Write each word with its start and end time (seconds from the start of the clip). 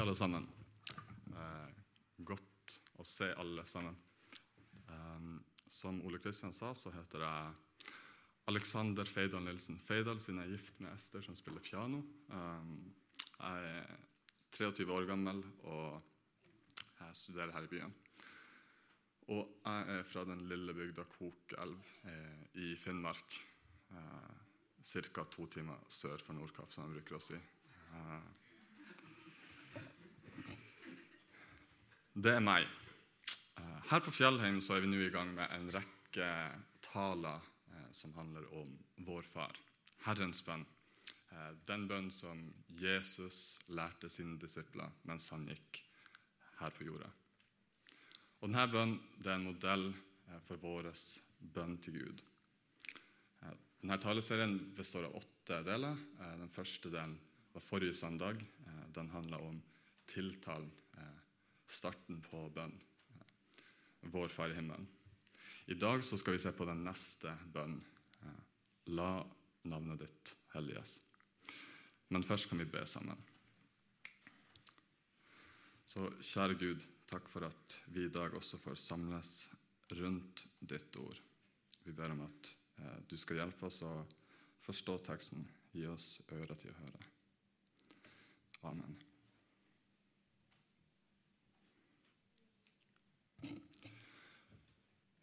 alle 0.00 0.16
sammen. 0.16 0.46
Eh, 1.36 1.80
godt 2.24 2.76
å 3.00 3.06
se 3.06 3.30
alle 3.36 3.64
sammen. 3.68 3.96
Um, 4.90 5.34
som 5.70 6.00
Ole 6.06 6.18
Kristian 6.18 6.52
sa, 6.52 6.72
så 6.74 6.90
heter 6.94 7.22
jeg 7.22 7.96
Alexander 8.50 9.06
Feidal 9.06 9.44
Nilsen. 9.44 9.78
Feidal 9.86 10.18
siden 10.20 10.40
jeg 10.42 10.48
er 10.48 10.56
gift 10.56 10.80
med 10.82 10.94
Ester, 10.94 11.22
som 11.22 11.36
spiller 11.38 11.62
piano. 11.62 12.00
Um, 12.32 12.90
jeg 13.36 13.74
er 13.74 13.98
23 14.56 14.88
år 14.92 15.06
gammel 15.08 15.44
og 15.62 16.00
jeg 17.00 17.16
studerer 17.16 17.54
her 17.54 17.68
i 17.68 17.70
byen. 17.70 17.94
Og 19.30 19.46
jeg 19.62 19.94
er 19.94 20.02
fra 20.10 20.24
den 20.26 20.42
lille 20.50 20.74
bygda 20.74 21.04
Kokelv 21.12 21.92
eh, 22.10 22.44
i 22.64 22.74
Finnmark. 22.76 23.36
Eh, 23.94 24.36
Ca. 24.90 25.24
to 25.30 25.46
timer 25.46 25.84
sør 25.88 26.18
for 26.24 26.34
Nordkapp, 26.34 26.72
som 26.72 26.88
jeg 26.88 26.98
bruker 26.98 27.18
å 27.18 27.22
si. 27.22 27.38
Eh, 27.38 28.39
det 32.14 32.32
er 32.34 32.42
meg. 32.42 32.66
Eh, 33.58 33.78
her 33.90 34.02
på 34.02 34.10
Fjellheim 34.10 34.58
så 34.64 34.74
er 34.74 34.82
vi 34.82 34.90
nå 34.90 34.98
i 35.04 35.12
gang 35.14 35.30
med 35.34 35.46
en 35.54 35.68
rekke 35.70 36.30
taler 36.82 37.38
eh, 37.70 37.90
som 37.94 38.14
handler 38.16 38.48
om 38.58 38.72
vår 39.06 39.28
far, 39.30 39.54
Herrens 40.06 40.42
bønn. 40.42 40.64
Eh, 41.30 41.52
den 41.68 41.86
bønn 41.86 42.10
som 42.10 42.42
Jesus 42.80 43.60
lærte 43.70 44.10
sine 44.10 44.40
disipler 44.42 44.90
mens 45.06 45.30
han 45.30 45.46
gikk 45.46 45.84
her 46.58 46.74
på 46.74 46.88
jorda. 46.88 47.12
Og 48.40 48.48
Denne 48.48 48.66
bønnen 48.72 48.98
er 49.22 49.36
en 49.36 49.46
modell 49.46 49.90
for 50.48 50.58
vår 50.62 50.90
bønn 51.54 51.76
til 51.82 51.98
Gud. 52.00 52.22
Denne 53.80 53.96
taleserien 54.00 54.56
består 54.76 55.06
av 55.08 55.16
åtte 55.20 55.60
deler. 55.64 55.96
Den 56.40 56.50
første 56.52 56.90
delen 56.92 57.14
var 57.52 57.64
forrige 57.64 57.96
søndag. 57.96 58.40
Den 58.96 59.10
handla 59.12 59.40
om 59.44 59.60
tiltalen, 60.08 60.70
starten 61.70 62.20
på 62.24 62.46
bønn. 62.54 62.74
Vår 64.12 64.32
Far 64.32 64.50
i 64.50 64.56
himmelen. 64.56 64.88
I 65.70 65.76
dag 65.78 66.02
skal 66.04 66.34
vi 66.34 66.42
se 66.42 66.52
på 66.56 66.66
den 66.66 66.84
neste 66.84 67.34
bønnen. 67.52 67.84
La 68.90 69.20
navnet 69.70 70.00
ditt 70.00 70.32
helliges. 70.54 70.98
Men 72.10 72.24
først 72.26 72.48
kan 72.50 72.58
vi 72.58 72.66
be 72.66 72.82
sammen. 72.88 73.18
Så 75.86 76.06
kjære 76.22 76.56
Gud, 76.58 76.86
takk 77.10 77.28
for 77.30 77.46
at 77.46 77.76
vi 77.94 78.06
i 78.06 78.12
dag 78.14 78.34
også 78.38 78.60
får 78.62 78.78
samles 78.78 79.34
rundt 79.98 80.46
ditt 80.60 80.96
ord. 81.02 81.18
Vi 81.84 81.94
ber 81.96 82.14
om 82.14 82.24
at 82.26 82.50
eh, 82.78 82.98
du 83.10 83.16
skal 83.18 83.42
hjelpe 83.42 83.66
oss 83.66 83.82
å 83.86 83.92
forstå 84.62 84.98
teksten. 85.10 85.46
Gi 85.74 85.86
oss 85.90 86.20
ører 86.30 86.58
til 86.58 86.74
å 86.74 86.78
høre. 86.78 87.04
Amen. 88.70 88.98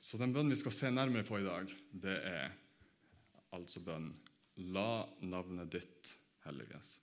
Så 0.08 0.16
den 0.16 0.31
bønnen 0.31 0.53
vi 0.53 0.59
skal 0.61 0.72
se 0.72 0.89
nærmere 0.94 1.27
på 1.27 1.36
i 1.41 1.44
dag, 1.44 1.72
det 1.91 2.16
er 2.30 2.53
altså 3.55 3.81
bønnen 3.83 4.14
La 4.73 5.03
navnet 5.27 5.67
ditt 5.69 6.14
helliges. 6.45 6.94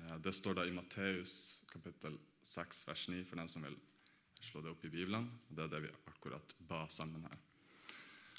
Eh, 0.00 0.16
det 0.24 0.34
står 0.34 0.58
da 0.58 0.64
i 0.66 0.74
Matteus 0.74 1.62
kapittel 1.70 2.18
6, 2.42 2.82
vers 2.90 3.04
9, 3.12 3.22
for 3.28 3.40
dem 3.40 3.48
som 3.52 3.64
vil 3.64 3.78
slå 4.42 4.64
det 4.64 4.72
opp 4.72 4.82
i 4.84 4.90
Bibelen. 4.92 5.30
Det 5.46 5.64
er 5.64 5.70
det 5.72 5.82
vi 5.86 5.94
akkurat 6.10 6.56
ba 6.68 6.82
sammen 6.92 7.22
her. 7.24 7.38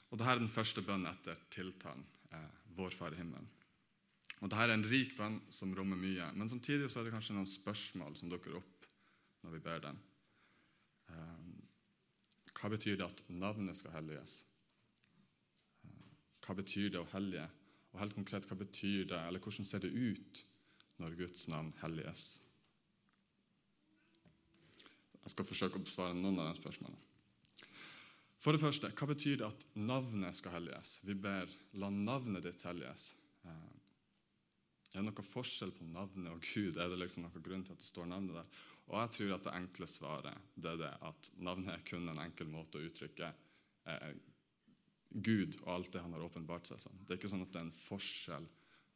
Og 0.09 0.19
Dette 0.19 0.35
er 0.35 0.43
den 0.43 0.51
første 0.51 0.83
bønnen 0.83 1.09
etter 1.13 1.39
tiltalen, 1.53 2.03
eh, 2.35 2.51
Vår 2.75 2.99
Far 2.99 3.15
i 3.15 3.21
himmelen. 3.21 3.47
Og 4.41 4.49
Dette 4.49 4.65
er 4.65 4.75
en 4.75 4.87
rik 4.91 5.15
bønn 5.17 5.39
som 5.55 5.71
rommer 5.75 5.97
mye, 5.99 6.33
men 6.35 6.51
samtidig 6.51 6.91
så 6.91 6.99
er 6.99 7.07
det 7.07 7.15
kanskje 7.15 7.39
noen 7.39 7.49
spørsmål 7.49 8.19
som 8.19 8.29
dukker 8.31 8.59
opp 8.59 8.91
når 9.45 9.55
vi 9.55 9.63
ber 9.71 9.87
den. 9.87 10.03
Eh, 11.15 11.38
hva 12.59 12.69
betyr 12.73 12.97
det 12.99 13.07
at 13.07 13.23
navnet 13.31 13.77
skal 13.79 13.95
helliges? 13.95 14.41
Hva 16.43 16.55
betyr 16.57 16.91
det 16.91 16.99
å 16.99 17.09
hellige? 17.13 17.47
Og 17.93 18.01
helt 18.01 18.15
konkret, 18.17 18.47
hva 18.49 18.57
betyr 18.59 19.07
det, 19.09 19.19
eller 19.27 19.41
hvordan 19.41 19.67
ser 19.67 19.81
det 19.83 19.93
ut 19.93 20.43
når 20.99 21.17
Guds 21.21 21.47
navn 21.49 21.71
helliges? 21.81 22.25
Jeg 25.23 25.33
skal 25.35 25.47
forsøke 25.47 25.79
å 25.79 25.85
besvare 25.85 26.17
noen 26.17 26.41
av 26.41 26.51
de 26.51 26.59
spørsmålene. 26.61 27.05
For 28.39 28.55
det 28.55 28.61
første, 28.61 28.89
hva 28.95 29.07
betyr 29.09 29.41
det 29.41 29.49
at 29.49 29.65
navnet 29.75 30.37
skal 30.37 30.55
helliges? 30.55 30.99
Vi 31.03 31.13
ber 31.13 31.49
'la 31.73 31.89
navnet 31.91 32.43
ditt 32.43 32.63
helliges'. 32.63 33.13
Eh, 33.45 33.79
er 34.93 35.03
det 35.03 35.05
noe 35.05 35.25
forskjell 35.25 35.71
på 35.75 35.83
navnet 35.83 36.31
og 36.31 36.41
Gud? 36.41 36.77
Er 36.77 36.89
det 36.89 36.99
liksom 36.99 37.23
noen 37.23 37.43
grunn 37.43 37.63
til 37.63 37.73
at 37.73 37.79
det 37.79 37.85
står 37.85 38.07
navnet 38.07 38.39
der? 38.39 38.45
Og 38.89 38.97
jeg 38.97 39.13
tror 39.15 39.35
at 39.35 39.45
det 39.45 39.55
enkle 39.59 39.87
svaret 39.89 40.49
det 40.55 40.71
er 40.71 40.81
det 40.81 40.91
at 41.05 41.31
navnet 41.37 41.73
er 41.75 41.85
kun 41.85 42.09
en 42.09 42.21
enkel 42.23 42.49
måte 42.49 42.79
å 42.79 42.87
uttrykke 42.87 43.29
eh, 43.85 44.11
Gud 45.09 45.57
og 45.63 45.69
alt 45.73 45.93
det 45.93 46.01
han 46.03 46.13
har 46.13 46.25
åpenbart 46.25 46.69
seg 46.69 46.81
som. 46.81 46.97
Det 47.05 47.13
er 47.13 47.21
ikke 47.21 47.31
sånn 47.31 47.45
at 47.45 47.53
det 47.53 47.61
er 47.61 47.67
en 47.67 47.75
forskjell 47.75 48.45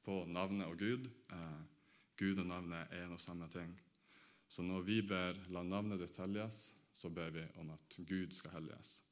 på 0.06 0.20
navnet 0.30 0.70
og 0.70 0.82
Gud. 0.82 1.10
Eh, 1.34 1.62
Gud 2.20 2.42
og 2.42 2.50
navnet 2.50 2.94
er 2.94 3.06
en 3.06 3.16
og 3.18 3.22
samme 3.22 3.50
ting. 3.54 3.74
Så 4.50 4.62
når 4.66 4.82
vi 4.86 5.02
ber 5.02 5.34
'la 5.50 5.64
navnet 5.64 6.00
ditt 6.00 6.18
helliges', 6.18 6.76
så 6.94 7.10
ber 7.10 7.30
vi 7.30 7.46
om 7.58 7.72
at 7.74 7.98
Gud 8.06 8.34
skal 8.34 8.52
helliges. 8.52 9.04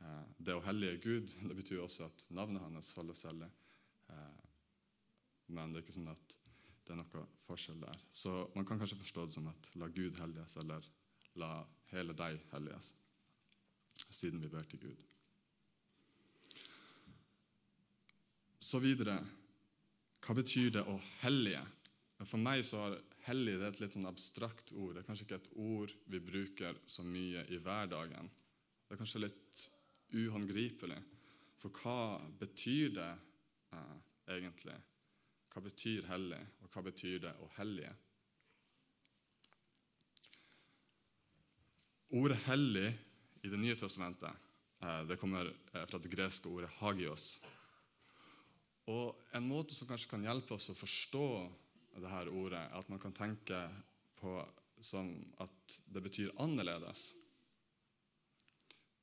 Eh, 0.00 0.24
det 0.38 0.54
å 0.54 0.62
hellige 0.62 1.00
Gud 1.02 1.26
det 1.48 1.56
betyr 1.56 1.82
også 1.82 2.06
at 2.06 2.26
navnet 2.30 2.62
hans 2.62 2.92
holdes 2.94 3.22
hellig. 3.26 3.50
Eh, 4.10 4.42
men 5.48 5.72
det 5.72 5.80
er 5.80 5.86
ikke 5.86 5.98
sånn 5.98 6.12
at 6.12 6.35
noe 6.35 6.35
forskjell 7.56 7.80
der. 7.80 8.04
Så 8.12 8.36
man 8.54 8.66
kan 8.66 8.78
kanskje 8.78 9.00
forstå 9.00 9.26
det 9.26 9.34
som 9.34 9.48
at 9.48 9.70
'la 9.74 9.88
Gud 9.88 10.20
helliges', 10.20 10.56
eller 10.60 10.82
'la 11.34 11.66
hele 11.90 12.12
deg 12.12 12.40
helliges', 12.52 12.92
siden 14.10 14.40
vi 14.42 14.48
ber 14.48 14.62
til 14.62 14.80
Gud. 14.80 14.96
Så 18.60 18.78
videre 18.78 19.24
Hva 20.26 20.34
betyr 20.34 20.70
det 20.70 20.82
å 20.82 20.98
hellige? 21.22 21.60
For 22.24 22.36
meg 22.36 22.64
så 22.64 22.76
har 22.76 23.02
hellig 23.28 23.52
er 23.54 23.68
et 23.68 23.80
litt 23.80 23.92
sånn 23.92 24.08
abstrakt 24.08 24.72
ord. 24.72 24.94
Det 24.94 25.02
er 25.04 25.06
kanskje 25.06 25.24
ikke 25.24 25.36
et 25.36 25.52
ord 25.54 25.92
vi 26.06 26.18
bruker 26.18 26.74
så 26.86 27.04
mye 27.06 27.44
i 27.46 27.58
hverdagen. 27.62 28.30
Det 28.88 28.94
er 28.94 28.98
kanskje 28.98 29.22
litt 29.22 29.70
uhåndgripelig. 30.10 30.98
For 31.58 31.70
hva 31.70 32.18
betyr 32.40 32.90
det 32.96 33.12
eh, 33.72 33.96
egentlig? 34.26 34.74
Hva 35.56 35.62
betyr 35.64 36.04
hellig, 36.04 36.36
og 36.60 36.68
hva 36.68 36.82
betyr 36.84 37.22
det 37.22 37.30
å 37.40 37.46
hellige? 37.56 37.94
Ordet 42.12 42.36
'hellig' 42.44 42.92
i 43.40 43.48
Det 43.48 43.60
nye 43.62 43.76
testamentet 43.80 44.36
eh, 44.82 45.00
det 45.08 45.16
kommer 45.16 45.48
eh, 45.48 45.86
fra 45.88 45.98
det 45.98 46.12
greske 46.12 46.52
ordet 46.52 46.68
'hagios'. 46.76 47.40
Og 48.92 49.16
En 49.32 49.48
måte 49.48 49.74
som 49.74 49.88
kanskje 49.88 50.10
kan 50.10 50.28
hjelpe 50.28 50.54
oss 50.54 50.68
å 50.68 50.76
forstå 50.76 51.26
det 52.04 52.10
her 52.10 52.28
ordet, 52.28 52.60
er 52.60 52.76
at 52.76 52.88
man 52.92 53.00
kan 53.00 53.16
tenke 53.16 53.64
på 54.20 54.38
som 54.80 55.08
at 55.40 55.80
det 55.88 56.02
betyr 56.02 56.36
annerledes. 56.36 57.14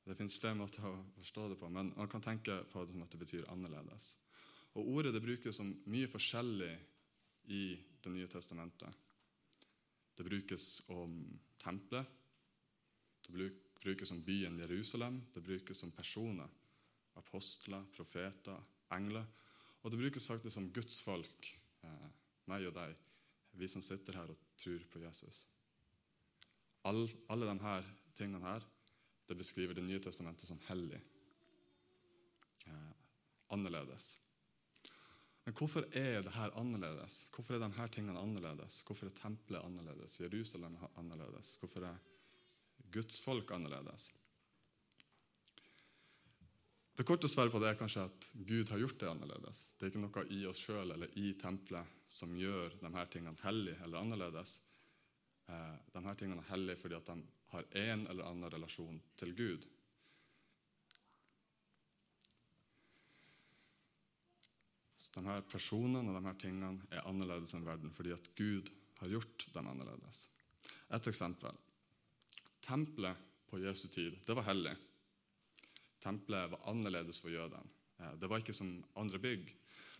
Det 0.06 0.14
fins 0.14 0.38
flere 0.38 0.54
måter 0.54 0.86
å 0.86 1.00
forstå 1.18 1.48
det 1.48 1.58
på, 1.58 1.68
men 1.68 1.90
man 1.96 2.08
kan 2.08 2.22
tenke 2.22 2.62
på 2.70 2.84
det 2.84 2.92
som 2.92 3.02
at 3.02 3.10
det 3.10 3.18
betyr 3.18 3.50
annerledes. 3.50 4.14
Og 4.74 4.88
Ordet 4.96 5.14
det 5.14 5.22
brukes 5.22 5.56
som 5.56 5.70
mye 5.86 6.10
forskjellig 6.10 6.72
i 7.54 7.64
Det 8.04 8.12
nye 8.12 8.28
testamentet. 8.28 8.92
Det 10.14 10.24
brukes 10.26 10.82
om 10.92 11.14
tempelet, 11.56 12.06
det 13.26 13.50
brukes 13.80 14.10
om 14.12 14.20
byen 14.24 14.58
Jerusalem, 14.60 15.22
det 15.34 15.42
brukes 15.42 15.82
om 15.82 15.90
personer. 15.90 16.48
Apostler, 17.16 17.84
profeter, 17.96 18.60
engler. 18.92 19.24
Og 19.82 19.90
det 19.90 19.98
brukes 19.98 20.26
faktisk 20.26 20.56
om 20.60 20.70
gudsfolk. 20.72 21.48
Eh, 21.84 22.08
meg 22.46 22.66
og 22.68 22.74
deg, 22.76 22.94
vi 23.56 23.68
som 23.68 23.82
sitter 23.82 24.20
her 24.20 24.32
og 24.32 24.40
tror 24.60 24.84
på 24.92 25.00
Jesus. 25.00 25.46
All, 26.84 27.06
alle 27.32 27.48
disse 27.48 27.78
tingene 28.18 28.44
her, 28.44 28.64
det 29.28 29.36
beskriver 29.36 29.74
Det 29.74 29.84
nye 29.84 30.00
testamentet 30.00 30.48
som 30.48 30.60
hellig. 30.68 31.00
Eh, 32.66 32.92
annerledes. 33.48 34.18
Men 35.44 35.54
hvorfor 35.58 35.84
er 35.92 36.22
det 36.24 36.32
her 36.32 36.56
annerledes? 36.56 37.26
Hvorfor 37.34 37.54
er 37.54 37.66
disse 37.66 37.88
tingene 37.92 38.20
annerledes? 38.20 38.80
Hvorfor 38.86 39.10
er 39.10 39.16
tempelet 39.18 39.60
annerledes? 39.60 40.20
Jerusalem 40.20 40.76
annerledes? 40.96 41.56
Hvorfor 41.60 41.84
er 41.90 41.96
Guds 42.92 43.20
folk 43.20 43.50
annerledes? 43.52 44.10
Det 46.94 47.04
korte 47.06 47.28
svaret 47.28 47.50
på 47.50 47.58
det 47.58 47.72
er 47.72 47.78
kanskje 47.78 48.06
at 48.06 48.26
Gud 48.46 48.70
har 48.70 48.78
gjort 48.78 49.00
det 49.00 49.08
annerledes. 49.10 49.64
Det 49.74 49.86
er 49.86 49.90
ikke 49.90 50.02
noe 50.04 50.24
i 50.30 50.44
oss 50.46 50.60
sjøl 50.62 50.94
eller 50.94 51.16
i 51.18 51.32
tempelet 51.40 52.02
som 52.08 52.36
gjør 52.38 52.76
de 52.80 52.90
her 52.94 53.08
tingene 53.10 53.40
hellige 53.42 53.80
eller 53.82 53.98
annerledes. 54.00 54.60
Eh, 55.50 55.74
de 55.92 56.02
her 56.06 56.20
tingene 56.20 56.44
er 56.44 56.52
hellige 56.52 56.78
fordi 56.80 56.96
at 57.00 57.10
de 57.10 57.18
har 57.54 57.66
en 57.82 58.06
eller 58.06 58.30
annen 58.30 58.52
relasjon 58.54 59.00
til 59.18 59.34
Gud. 59.36 59.66
De 65.14 65.22
her 65.26 65.44
personene 65.46 66.10
og 66.10 66.16
de 66.18 66.26
her 66.26 66.40
tingene 66.40 66.88
er 66.90 67.06
annerledes 67.06 67.54
enn 67.54 67.66
verden 67.66 67.92
fordi 67.94 68.14
at 68.14 68.26
Gud 68.38 68.70
har 69.00 69.12
gjort 69.12 69.46
dem 69.54 69.70
annerledes. 69.70 70.26
Et 70.94 71.08
eksempel. 71.10 71.54
Tempelet 72.64 73.30
på 73.50 73.60
Jesu 73.62 73.86
tid 73.88 74.18
det 74.26 74.36
var 74.36 74.48
hellig. 74.48 74.74
Tempelet 76.04 76.50
var 76.52 76.68
annerledes 76.70 77.20
for 77.22 77.32
jødene. 77.32 77.70
Eh, 78.00 78.14
det 78.20 78.30
var 78.30 78.42
ikke 78.42 78.56
som 78.56 78.76
andre 79.00 79.20
bygg. 79.22 79.50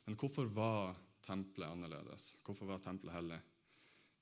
Men 0.05 0.19
hvorfor 0.20 0.49
var 0.52 0.96
tempelet 1.25 1.70
annerledes? 1.70 2.34
Hvorfor 2.44 2.69
var 2.69 2.82
tempelet 2.84 3.17
hellig? 3.17 3.40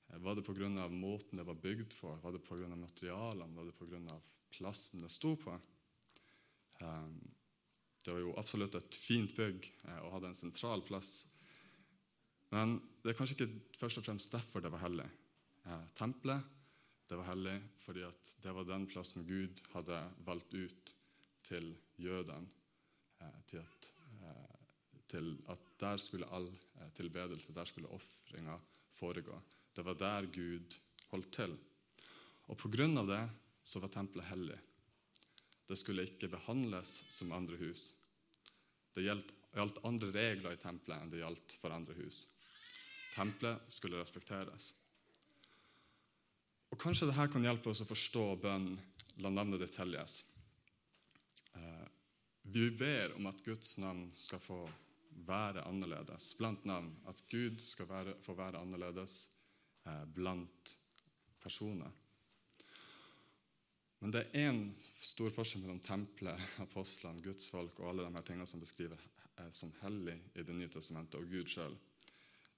Eh, 0.09 0.19
var 0.23 0.35
det 0.35 0.45
pga. 0.45 0.87
måten 0.89 1.37
det 1.37 1.45
var 1.45 1.55
bygd 1.55 1.93
på? 1.99 2.15
Var 2.23 2.31
det 2.31 2.43
pga. 2.43 2.75
materialene? 2.75 3.55
Var 3.55 3.65
det 3.65 3.77
pga. 3.79 4.19
plassen 4.53 5.01
det 5.01 5.09
sto 5.09 5.35
på? 5.35 5.59
Eh, 6.79 7.07
det 8.03 8.11
var 8.11 8.19
jo 8.19 8.33
absolutt 8.39 8.75
et 8.75 8.95
fint 8.99 9.31
bygg 9.37 9.69
og 10.01 10.09
hadde 10.17 10.31
en 10.31 10.37
sentral 10.37 10.83
plass. 10.85 11.23
Men 12.53 12.75
det 13.01 13.13
er 13.13 13.17
kanskje 13.17 13.37
ikke 13.37 13.77
først 13.79 14.01
og 14.01 14.05
fremst 14.05 14.33
derfor 14.33 14.63
det 14.63 14.71
var 14.73 14.83
hellig. 14.83 15.07
Tempelet 15.97 16.51
det 17.09 17.19
var 17.19 17.29
hellig 17.31 17.55
fordi 17.83 18.03
det 18.43 18.53
var 18.55 18.67
den 18.67 18.85
plassen 18.89 19.25
Gud 19.27 19.63
hadde 19.73 19.99
valgt 20.27 20.53
ut 20.53 20.93
til 21.47 21.71
jødene. 22.01 22.49
Til 23.47 23.61
at, 23.61 23.89
til 25.07 25.29
at 25.51 25.67
der 25.79 25.99
skulle 26.01 26.27
all 26.35 26.49
tilbedelse, 26.97 27.55
der 27.55 27.69
skulle 27.69 27.91
ofringa 27.95 28.57
foregå. 28.91 29.39
Det 29.75 29.85
var 29.85 29.95
der 29.99 30.27
Gud 30.27 30.75
holdt 31.11 31.31
til. 31.31 31.55
Og 32.51 32.57
Pga. 32.57 32.87
det 33.07 33.23
så 33.63 33.79
var 33.79 33.87
tempelet 33.87 34.27
hellig. 34.27 34.59
Det 35.67 35.77
skulle 35.79 36.05
ikke 36.07 36.31
behandles 36.33 37.01
som 37.13 37.31
andre 37.35 37.57
hus. 37.61 37.91
Det 38.93 39.05
gjaldt, 39.05 39.79
andre 39.87 40.11
regler 40.13 40.55
i 40.55 40.61
tempelet 40.61 40.99
enn 40.99 41.11
det 41.13 41.21
gjaldt 41.23 41.55
for 41.61 41.73
andre 41.73 41.95
hus. 41.97 42.25
Tempelet 43.13 43.73
skulle 43.73 44.01
respekteres. 44.01 44.73
Og 46.73 46.79
Kanskje 46.81 47.07
dette 47.09 47.29
kan 47.29 47.45
hjelpe 47.45 47.69
oss 47.69 47.83
å 47.83 47.89
forstå 47.89 48.25
bønnen 48.41 48.79
'La 49.21 49.29
navnet 49.29 49.61
ditt 49.61 49.75
helliges'. 49.77 50.23
Eh, 51.53 51.87
vi 52.49 52.69
ber 52.71 53.13
om 53.15 53.27
at 53.29 53.43
Guds 53.45 53.77
navn 53.77 54.07
skal 54.17 54.39
få 54.41 54.63
være 55.27 55.61
annerledes 55.69 56.33
blant 56.37 56.65
navn. 56.65 56.89
At 57.05 57.21
Gud 57.29 57.61
skal 57.61 57.87
være, 57.89 58.15
få 58.25 58.33
være 58.33 58.57
annerledes 58.57 59.29
eh, 59.85 60.05
blant 60.05 60.75
personer. 61.43 61.91
Men 64.03 64.11
det 64.11 64.19
er 64.35 64.49
én 64.49 64.57
stor 64.99 65.31
forskjell 65.31 65.61
mellom 65.63 65.77
tempelet, 65.79 66.41
apostlene, 66.59 67.23
Guds 67.23 67.45
folk 67.47 67.77
og 67.79 67.87
alle 67.87 68.03
de 68.03 68.11
her 68.17 68.25
tingene 68.27 68.47
som 68.49 68.59
beskriver 68.59 68.99
eh, 68.99 69.47
som 69.55 69.71
hellig 69.79 70.17
i 70.35 70.43
Det 70.43 70.55
nye 70.57 70.67
testamentet, 70.67 71.21
og 71.21 71.29
Gud 71.31 71.47
sjøl. 71.47 71.77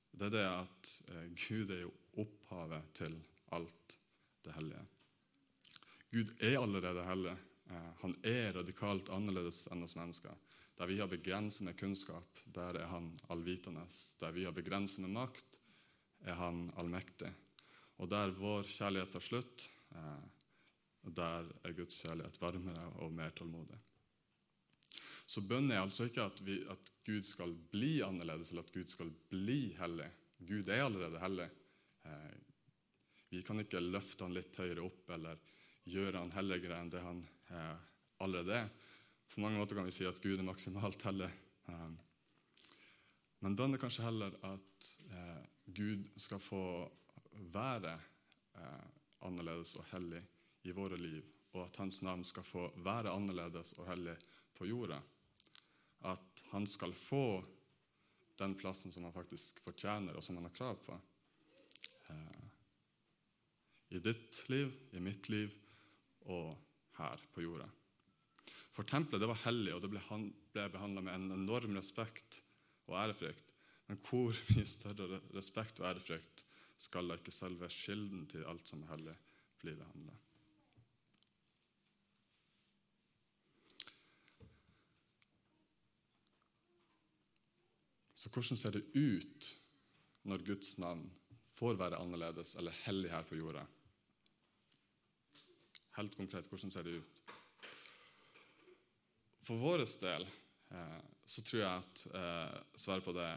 Det 0.09 0.25
er 0.25 0.33
det 0.33 0.45
at 0.49 0.89
eh, 1.13 1.27
Gud 1.37 1.69
er 1.75 1.83
jo 1.83 1.91
opphavet 2.23 2.89
til 2.97 3.19
alt 3.53 3.93
det 4.47 4.55
hellige. 4.57 4.81
Gud 6.15 6.33
er 6.49 6.57
allerede 6.63 7.05
hellig. 7.11 7.35
Eh, 7.69 7.91
han 8.01 8.17
er 8.25 8.49
radikalt 8.57 9.13
annerledes 9.13 9.67
enn 9.69 9.85
oss 9.85 9.93
mennesker. 9.99 10.33
Der 10.81 10.89
vi 10.89 10.97
har 10.97 11.13
begrenset 11.13 11.67
med 11.69 11.77
kunnskap, 11.77 12.41
der 12.57 12.81
er 12.81 12.89
han 12.89 13.13
allvitende. 13.29 13.85
Der 14.17 14.33
vi 14.33 14.49
har 14.49 14.57
begrenset 14.57 15.05
med 15.05 15.13
makt, 15.21 15.61
er 16.25 16.41
han 16.41 16.71
allmektig. 16.81 17.29
Og 18.01 18.09
der 18.09 18.33
vår 18.33 18.65
kjærlighet 18.65 19.13
tar 19.13 19.29
slutt, 19.29 19.69
og 21.05 21.13
Der 21.15 21.51
er 21.63 21.75
Guds 21.77 21.99
kjærlighet 22.01 22.39
varmere 22.41 22.85
og 23.03 23.13
mer 23.13 23.33
tålmodig. 23.37 23.77
Så 25.25 25.41
bønn 25.41 25.71
er 25.71 25.81
altså 25.81 26.07
ikke 26.09 26.25
at, 26.25 26.41
vi, 26.45 26.59
at, 26.69 26.91
Gud 27.05 27.21
skal 27.21 27.51
bli 27.69 27.99
annerledes, 28.01 28.49
eller 28.49 28.65
at 28.65 28.73
Gud 28.73 28.89
skal 28.89 29.11
bli 29.29 29.75
hellig. 29.77 30.07
Gud 30.41 30.69
er 30.73 30.81
allerede 30.87 31.19
hellig. 31.21 31.45
Eh, 32.05 32.31
vi 33.29 33.43
kan 33.45 33.61
ikke 33.61 33.81
løfte 33.83 34.25
han 34.25 34.33
litt 34.33 34.57
høyere 34.57 34.81
opp 34.85 35.11
eller 35.13 35.37
gjøre 35.85 36.23
han 36.23 36.33
helligere 36.33 36.79
enn 36.81 36.89
det 36.89 37.03
han 37.05 37.21
eh, 37.53 37.83
allerede 38.25 38.57
er. 38.63 38.73
På 39.29 39.43
mange 39.43 39.61
måter 39.61 39.77
kan 39.77 39.85
vi 39.85 39.93
si 39.93 40.07
at 40.09 40.21
Gud 40.23 40.39
er 40.39 40.49
maksimalt 40.49 41.05
hellig. 41.05 41.29
Eh, 41.69 41.93
men 43.45 43.57
bønn 43.57 43.77
er 43.77 43.81
kanskje 43.85 44.07
heller 44.07 44.33
at 44.49 44.89
eh, 45.13 45.43
Gud 45.77 46.09
skal 46.21 46.41
få 46.41 46.63
være 47.53 47.93
eh, 48.57 48.85
annerledes 49.29 49.75
og 49.77 49.85
hellig 49.93 50.23
i 50.65 50.73
våre 50.75 50.97
liv, 50.97 51.25
og 51.53 51.67
at 51.67 51.77
hans 51.81 52.01
navn 52.05 52.23
skal 52.25 52.45
få 52.45 52.69
være 52.83 53.13
annerledes 53.13 53.75
og 53.79 53.87
hellig 53.89 54.15
på 54.57 54.67
jorda. 54.69 54.97
At 56.05 56.43
han 56.51 56.65
skal 56.69 56.93
få 56.97 57.43
den 58.39 58.55
plassen 58.59 58.91
som 58.91 59.05
han 59.07 59.15
faktisk 59.15 59.61
fortjener, 59.63 60.15
og 60.15 60.23
som 60.23 60.39
han 60.39 60.47
har 60.49 60.55
krav 60.55 60.79
på. 60.85 60.97
Eh, 62.11 62.43
I 63.95 64.01
ditt 64.03 64.43
liv, 64.51 64.73
i 64.91 64.99
mitt 64.99 65.29
liv 65.29 65.53
og 66.33 66.55
her 66.97 67.21
på 67.33 67.45
jorda. 67.45 67.69
For 68.75 68.87
tempelet 68.87 69.23
det 69.23 69.29
var 69.31 69.43
hellig, 69.45 69.71
og 69.75 69.83
det 69.83 69.91
ble, 69.93 70.01
ble 70.51 70.67
behandla 70.73 71.05
med 71.05 71.15
en 71.15 71.37
enorm 71.37 71.77
respekt 71.77 72.41
og 72.89 72.97
ærefrykt. 73.05 73.53
Men 73.87 74.01
hvor 74.03 74.35
mye 74.51 74.67
større 74.67 75.21
respekt 75.37 75.79
og 75.79 75.89
ærefrykt 75.93 76.43
skal 76.81 77.07
da 77.07 77.15
ikke 77.19 77.31
selve 77.31 77.69
kilden 77.71 78.25
til 78.31 78.43
alt 78.49 78.67
som 78.67 78.83
er 78.83 78.95
hellig, 78.95 79.15
bli 79.61 79.77
behandla? 79.79 80.17
Så 88.25 88.31
hvordan 88.33 88.57
ser 88.57 88.73
det 88.73 88.87
ut 88.97 89.47
når 90.25 90.41
Guds 90.47 90.79
navn 90.81 91.03
får 91.45 91.77
være 91.77 91.99
annerledes 92.01 92.55
eller 92.57 92.73
hellig 92.87 93.11
her 93.11 93.25
på 93.29 93.37
jorda? 93.37 93.61
Helt 95.99 96.15
konkret, 96.17 96.47
hvordan 96.49 96.71
ser 96.73 96.87
det 96.87 96.95
ut? 97.03 97.19
For 99.45 99.61
vår 99.61 99.83
del 100.01 100.25
eh, 100.25 101.03
så 101.21 101.43
tror 101.45 101.61
jeg 101.61 101.83
at 101.83 102.01
eh, 102.17 102.55
svaret 102.81 103.05
på 103.05 103.13
det 103.13 103.27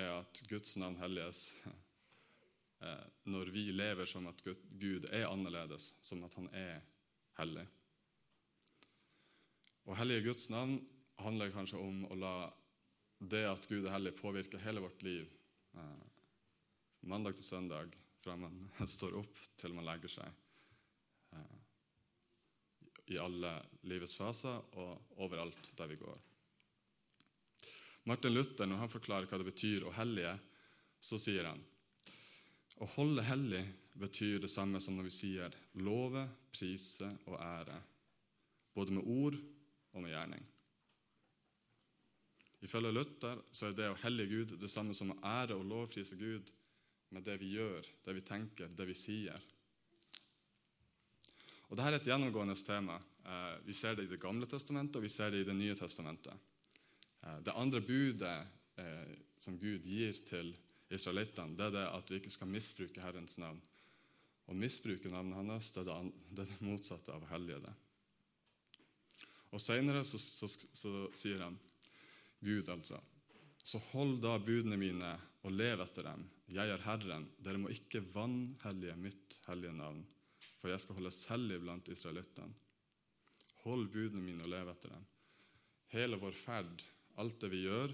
er 0.00 0.08
at 0.14 0.40
Guds 0.48 0.72
navn 0.80 0.96
helliges 1.02 1.42
eh, 2.80 3.04
når 3.28 3.52
vi 3.52 3.66
lever 3.76 4.08
som 4.08 4.30
at 4.32 4.40
Gud 4.40 5.04
er 5.10 5.28
annerledes, 5.28 5.92
som 6.00 6.24
at 6.24 6.38
han 6.40 6.48
er 6.56 6.80
hellig. 7.42 7.66
Å 9.84 10.00
hellige 10.00 10.30
Guds 10.30 10.48
navn 10.48 10.78
handler 11.20 11.52
kanskje 11.52 11.84
om 11.84 12.06
å 12.08 12.16
la 12.16 12.34
det 13.20 13.44
at 13.48 13.66
Gud 13.68 13.84
er 13.84 13.94
hellig, 13.94 14.14
påvirker 14.16 14.62
hele 14.64 14.80
vårt 14.80 15.02
liv. 15.04 15.28
Eh, 15.76 16.04
mandag 17.00 17.36
til 17.36 17.44
søndag, 17.44 17.92
fra 18.20 18.36
man 18.36 18.70
står 18.88 19.18
opp 19.20 19.42
til 19.60 19.76
man 19.76 19.88
legger 19.88 20.12
seg. 20.12 20.40
Eh, 21.36 21.58
I 23.14 23.20
alle 23.20 23.52
livets 23.90 24.16
faser 24.16 24.60
og 24.80 25.20
overalt 25.20 25.72
der 25.76 25.90
vi 25.90 26.00
går. 26.00 26.26
Martin 28.08 28.32
Luther, 28.32 28.66
når 28.66 28.86
han 28.86 28.92
forklarer 28.92 29.28
hva 29.28 29.38
det 29.40 29.50
betyr 29.50 29.84
å 29.84 29.92
hellige, 29.94 30.32
så 31.00 31.18
sier 31.20 31.44
han 31.50 31.60
å 32.80 32.88
holde 32.96 33.24
hellig 33.28 33.60
betyr 34.00 34.38
det 34.40 34.48
samme 34.48 34.80
som 34.80 34.96
når 34.96 35.10
vi 35.10 35.12
sier 35.12 35.56
love, 35.84 36.22
prise 36.54 37.10
og 37.28 37.36
ære, 37.36 37.76
både 38.72 38.96
med 38.96 39.04
ord 39.04 39.36
og 39.36 40.00
med 40.00 40.14
gjerning. 40.14 40.46
Ifølge 42.60 42.92
Luther 42.92 43.40
så 43.52 43.70
er 43.70 43.76
det 43.76 43.88
å 43.88 44.00
hellige 44.02 44.32
Gud 44.34 44.58
det 44.60 44.68
samme 44.70 44.94
som 44.96 45.14
å 45.14 45.20
ære 45.24 45.56
og 45.56 45.64
lovprise 45.68 46.18
Gud 46.20 46.50
med 47.10 47.24
det 47.26 47.38
vi 47.40 47.54
gjør, 47.56 47.86
det 48.04 48.14
vi 48.18 48.24
tenker, 48.26 48.68
det 48.76 48.86
vi 48.86 48.96
sier. 48.96 49.46
Og 51.70 51.78
Dette 51.78 51.88
er 51.88 51.98
et 52.00 52.10
gjennomgående 52.10 52.56
tema. 52.66 52.98
Eh, 53.24 53.56
vi 53.64 53.74
ser 53.76 53.96
det 53.96 54.04
i 54.04 54.10
Det 54.10 54.20
gamle 54.20 54.46
testamentet 54.50 54.98
og 54.98 55.06
vi 55.06 55.12
ser 55.12 55.30
det 55.30 55.42
i 55.42 55.48
Det 55.48 55.54
nye 55.54 55.76
testamentet. 55.78 56.34
Eh, 57.22 57.38
det 57.46 57.54
andre 57.54 57.80
budet 57.80 58.36
eh, 58.76 59.16
som 59.38 59.58
Gud 59.58 59.86
gir 59.86 60.12
til 60.26 60.52
israelittene, 60.90 61.56
det 61.56 61.68
er 61.68 61.76
det 61.76 61.86
at 61.86 62.10
vi 62.10 62.18
ikke 62.18 62.34
skal 62.34 62.50
misbruke 62.50 63.02
Herrens 63.02 63.38
navn. 63.38 63.60
Å 64.50 64.56
misbruke 64.56 65.08
navnet 65.08 65.38
hans 65.38 65.70
det 65.76 65.86
er 65.86 66.10
det, 66.34 66.48
motsatte 66.60 67.14
av 67.14 67.22
å 67.22 67.30
hellige 67.30 67.62
det. 67.64 67.74
Og 69.50 69.62
Senere 69.62 70.04
så, 70.06 70.18
så, 70.18 70.46
så 70.50 71.08
sier 71.14 71.42
han 71.42 71.56
Gud, 72.40 72.68
altså. 72.72 73.00
Så 73.62 73.80
hold 73.90 74.18
da 74.22 74.38
budene 74.40 74.78
mine 74.80 75.10
og 75.44 75.52
lev 75.52 75.82
etter 75.84 76.06
dem. 76.08 76.24
Jeg 76.50 76.72
er 76.72 76.82
Herren. 76.84 77.28
Dere 77.38 77.60
må 77.60 77.70
ikke 77.72 78.02
vanhellige 78.14 78.96
mitt 78.98 79.38
hellige 79.46 79.76
navn, 79.76 80.00
for 80.60 80.72
jeg 80.72 80.82
skal 80.82 80.98
holde 80.98 81.14
hellig 81.30 81.60
blant 81.62 81.90
israelittene. 81.92 82.56
Hold 83.64 83.90
budene 83.92 84.24
mine 84.24 84.44
og 84.46 84.52
lev 84.52 84.70
etter 84.72 84.94
dem. 84.94 85.06
Hele 85.92 86.18
vår 86.20 86.36
ferd, 86.38 86.84
alt 87.20 87.40
det 87.42 87.50
vi 87.52 87.64
gjør, 87.66 87.92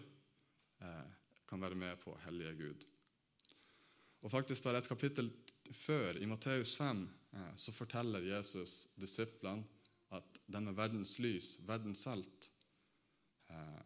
eh, 0.85 1.09
kan 1.49 1.62
være 1.62 1.79
med 1.79 1.99
på 2.03 2.12
å 2.12 2.21
hellige 2.26 2.55
Gud. 2.59 2.85
Og 4.23 4.31
faktisk 4.31 4.65
Bare 4.65 4.79
et 4.83 4.88
kapittel 4.88 5.31
før, 5.73 6.19
i 6.19 6.26
Matteus 6.26 6.76
5, 6.76 7.09
eh, 7.33 7.53
så 7.57 7.73
forteller 7.73 8.26
Jesus 8.26 8.88
disiplene 8.99 9.65
at 10.11 10.41
de 10.47 10.59
er 10.59 10.76
verdens 10.76 11.19
lys, 11.19 11.57
verdens 11.67 12.05
salt. 12.07 12.50
Eh, 13.50 13.86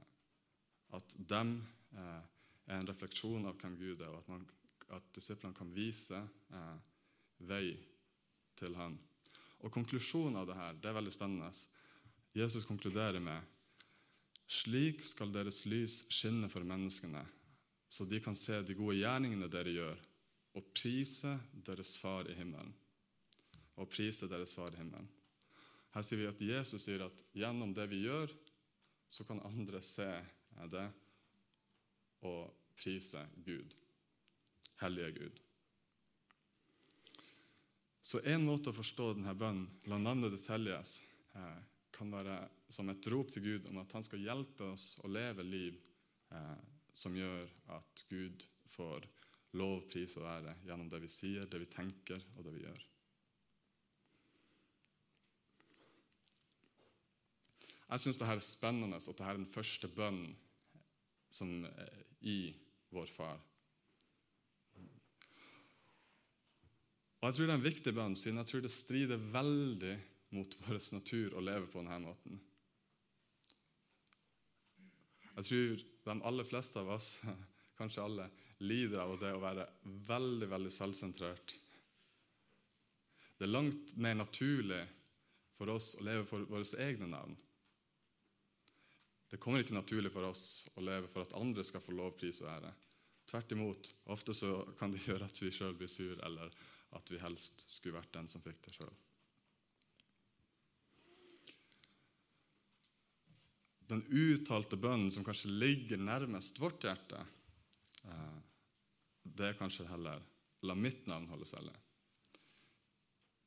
at 0.96 1.14
dem 1.30 1.56
eh, 1.94 2.22
er 2.70 2.78
en 2.78 2.88
refleksjon 2.88 3.46
av 3.48 3.58
hvem 3.60 3.76
Gud 3.78 4.00
er, 4.00 4.10
og 4.10 4.22
at, 4.22 4.30
man, 4.30 4.46
at 4.96 5.12
disiplene 5.16 5.56
kan 5.56 5.70
vise 5.74 6.18
eh, 6.18 6.76
vei 7.50 7.76
til 8.60 8.76
Han. 8.78 8.98
Og 9.60 9.72
Konklusjonen 9.72 10.40
av 10.40 10.48
det 10.48 10.56
her, 10.56 10.76
det 10.80 10.90
er 10.90 10.96
veldig 10.96 11.14
spennende. 11.14 11.50
Jesus 12.36 12.66
konkluderer 12.68 13.20
med 13.22 13.56
slik 14.50 15.04
skal 15.06 15.30
deres 15.30 15.62
lys 15.70 16.00
skinne 16.10 16.48
for 16.50 16.66
menneskene, 16.66 17.22
så 17.90 18.06
de 18.06 18.18
kan 18.22 18.36
se 18.38 18.58
de 18.66 18.74
gode 18.78 18.98
gjerningene 18.98 19.50
dere 19.50 19.74
gjør, 19.74 20.00
og 20.58 20.72
prise 20.74 21.36
deres 21.66 21.94
far 22.00 22.26
i 22.26 22.34
himmelen. 22.34 22.72
Og 23.78 23.88
prise 23.90 24.26
deres 24.30 24.54
far 24.56 24.74
i 24.74 24.80
himmelen. 24.80 25.06
Her 25.94 26.06
sier 26.06 26.20
vi 26.20 26.28
at 26.30 26.42
Jesus 26.42 26.84
sier 26.86 27.04
at 27.06 27.22
gjennom 27.34 27.72
det 27.74 27.86
vi 27.90 28.04
gjør, 28.04 28.30
så 29.10 29.26
kan 29.26 29.42
andre 29.46 29.80
se 29.82 30.06
det 30.70 30.86
å 32.26 32.34
prise 32.76 33.22
Gud. 33.44 33.74
Hellige 34.80 35.10
Gud. 35.18 35.40
Så 38.02 38.22
en 38.26 38.46
måte 38.46 38.72
å 38.72 38.76
forstå 38.76 39.12
denne 39.14 39.34
bønnen, 39.38 39.68
la 39.86 39.98
navnet 40.00 40.32
ditt 40.34 40.48
helliges, 40.50 41.02
eh, 41.36 41.60
kan 41.94 42.10
være 42.10 42.40
som 42.72 42.88
et 42.88 43.06
rop 43.12 43.30
til 43.30 43.44
Gud 43.44 43.68
om 43.70 43.78
at 43.82 43.92
han 43.92 44.02
skal 44.06 44.22
hjelpe 44.24 44.72
oss 44.72 44.94
å 45.04 45.10
leve 45.10 45.44
liv 45.44 45.76
eh, 46.32 46.62
som 46.92 47.16
gjør 47.16 47.44
at 47.76 48.04
Gud 48.08 48.46
får 48.72 49.06
lov, 49.60 49.84
pris 49.90 50.16
og 50.18 50.28
ære 50.30 50.56
gjennom 50.64 50.88
det 50.90 51.02
vi 51.04 51.10
sier, 51.12 51.46
det 51.46 51.60
vi 51.62 51.70
tenker 51.70 52.22
og 52.36 52.46
det 52.46 52.54
vi 52.56 52.64
gjør. 52.64 52.89
Jeg 57.90 58.02
syns 58.04 58.20
dette 58.20 58.34
er 58.36 58.42
spennende, 58.44 58.98
at 59.00 59.06
dette 59.10 59.26
er 59.26 59.38
den 59.38 59.48
første 59.50 59.88
bønnen 59.90 60.36
som 61.30 61.64
er 61.66 61.96
i 62.26 62.52
vår 62.94 63.10
far. 63.14 63.40
Og 67.20 67.26
Jeg 67.28 67.36
tror 67.36 67.46
det 67.46 67.52
er 67.52 67.58
en 67.58 67.64
viktig 67.64 67.92
bønn, 67.94 68.14
siden 68.16 68.40
jeg 68.40 68.48
tror 68.48 68.62
det 68.64 68.72
strider 68.72 69.26
veldig 69.34 69.96
mot 70.36 70.54
vår 70.64 70.78
natur 70.94 71.34
å 71.36 71.42
leve 71.44 71.66
på 71.68 71.82
denne 71.82 71.98
måten. 72.04 72.38
Jeg 75.34 75.48
tror 75.48 75.82
de 76.06 76.16
aller 76.30 76.48
fleste 76.48 76.80
av 76.80 76.94
oss, 76.96 77.10
kanskje 77.80 78.06
alle, 78.06 78.30
lider 78.60 79.02
av 79.02 79.18
det 79.20 79.34
å 79.34 79.42
være 79.42 79.66
veldig 80.08 80.48
veldig 80.48 80.72
selvsentrert. 80.72 81.54
Det 83.36 83.46
er 83.46 83.54
langt 83.54 83.94
mer 83.96 84.18
naturlig 84.20 84.82
for 85.56 85.72
oss 85.72 85.94
å 85.96 86.04
leve 86.04 86.26
for 86.28 86.44
våre 86.48 86.84
egne 86.84 87.08
navn. 87.08 87.36
Det 89.30 89.38
kommer 89.38 89.62
ikke 89.62 89.76
naturlig 89.76 90.10
for 90.10 90.26
oss 90.26 90.44
å 90.74 90.82
leve 90.82 91.08
for 91.10 91.22
at 91.22 91.36
andre 91.38 91.62
skal 91.66 91.82
få 91.84 91.94
lov, 91.94 92.16
pris 92.18 92.40
og 92.42 92.50
ære. 92.50 92.72
Tvert 93.30 93.52
imot. 93.54 93.90
Ofte 94.10 94.34
så 94.34 94.56
kan 94.78 94.90
det 94.90 95.04
gjøre 95.04 95.28
at 95.28 95.38
vi 95.38 95.52
sjøl 95.54 95.76
blir 95.78 95.90
sur, 95.90 96.16
eller 96.26 96.50
at 96.98 97.12
vi 97.12 97.20
helst 97.22 97.62
skulle 97.70 98.00
vært 98.00 98.12
den 98.16 98.26
som 98.30 98.42
fikk 98.42 98.58
det 98.64 98.74
sjøl. 98.74 98.96
Den 103.90 104.02
uttalte 104.06 104.78
bønnen 104.78 105.10
som 105.14 105.26
kanskje 105.26 105.50
ligger 105.50 105.98
nærmest 105.98 106.58
vårt 106.62 106.82
hjerte, 106.86 107.22
eh, 108.06 108.36
det 109.22 109.46
er 109.48 109.58
kanskje 109.58 109.88
heller 109.90 110.22
'la 110.62 110.74
mitt 110.74 111.06
navn 111.06 111.26
holdes 111.26 111.54
hellig'. 111.54 111.78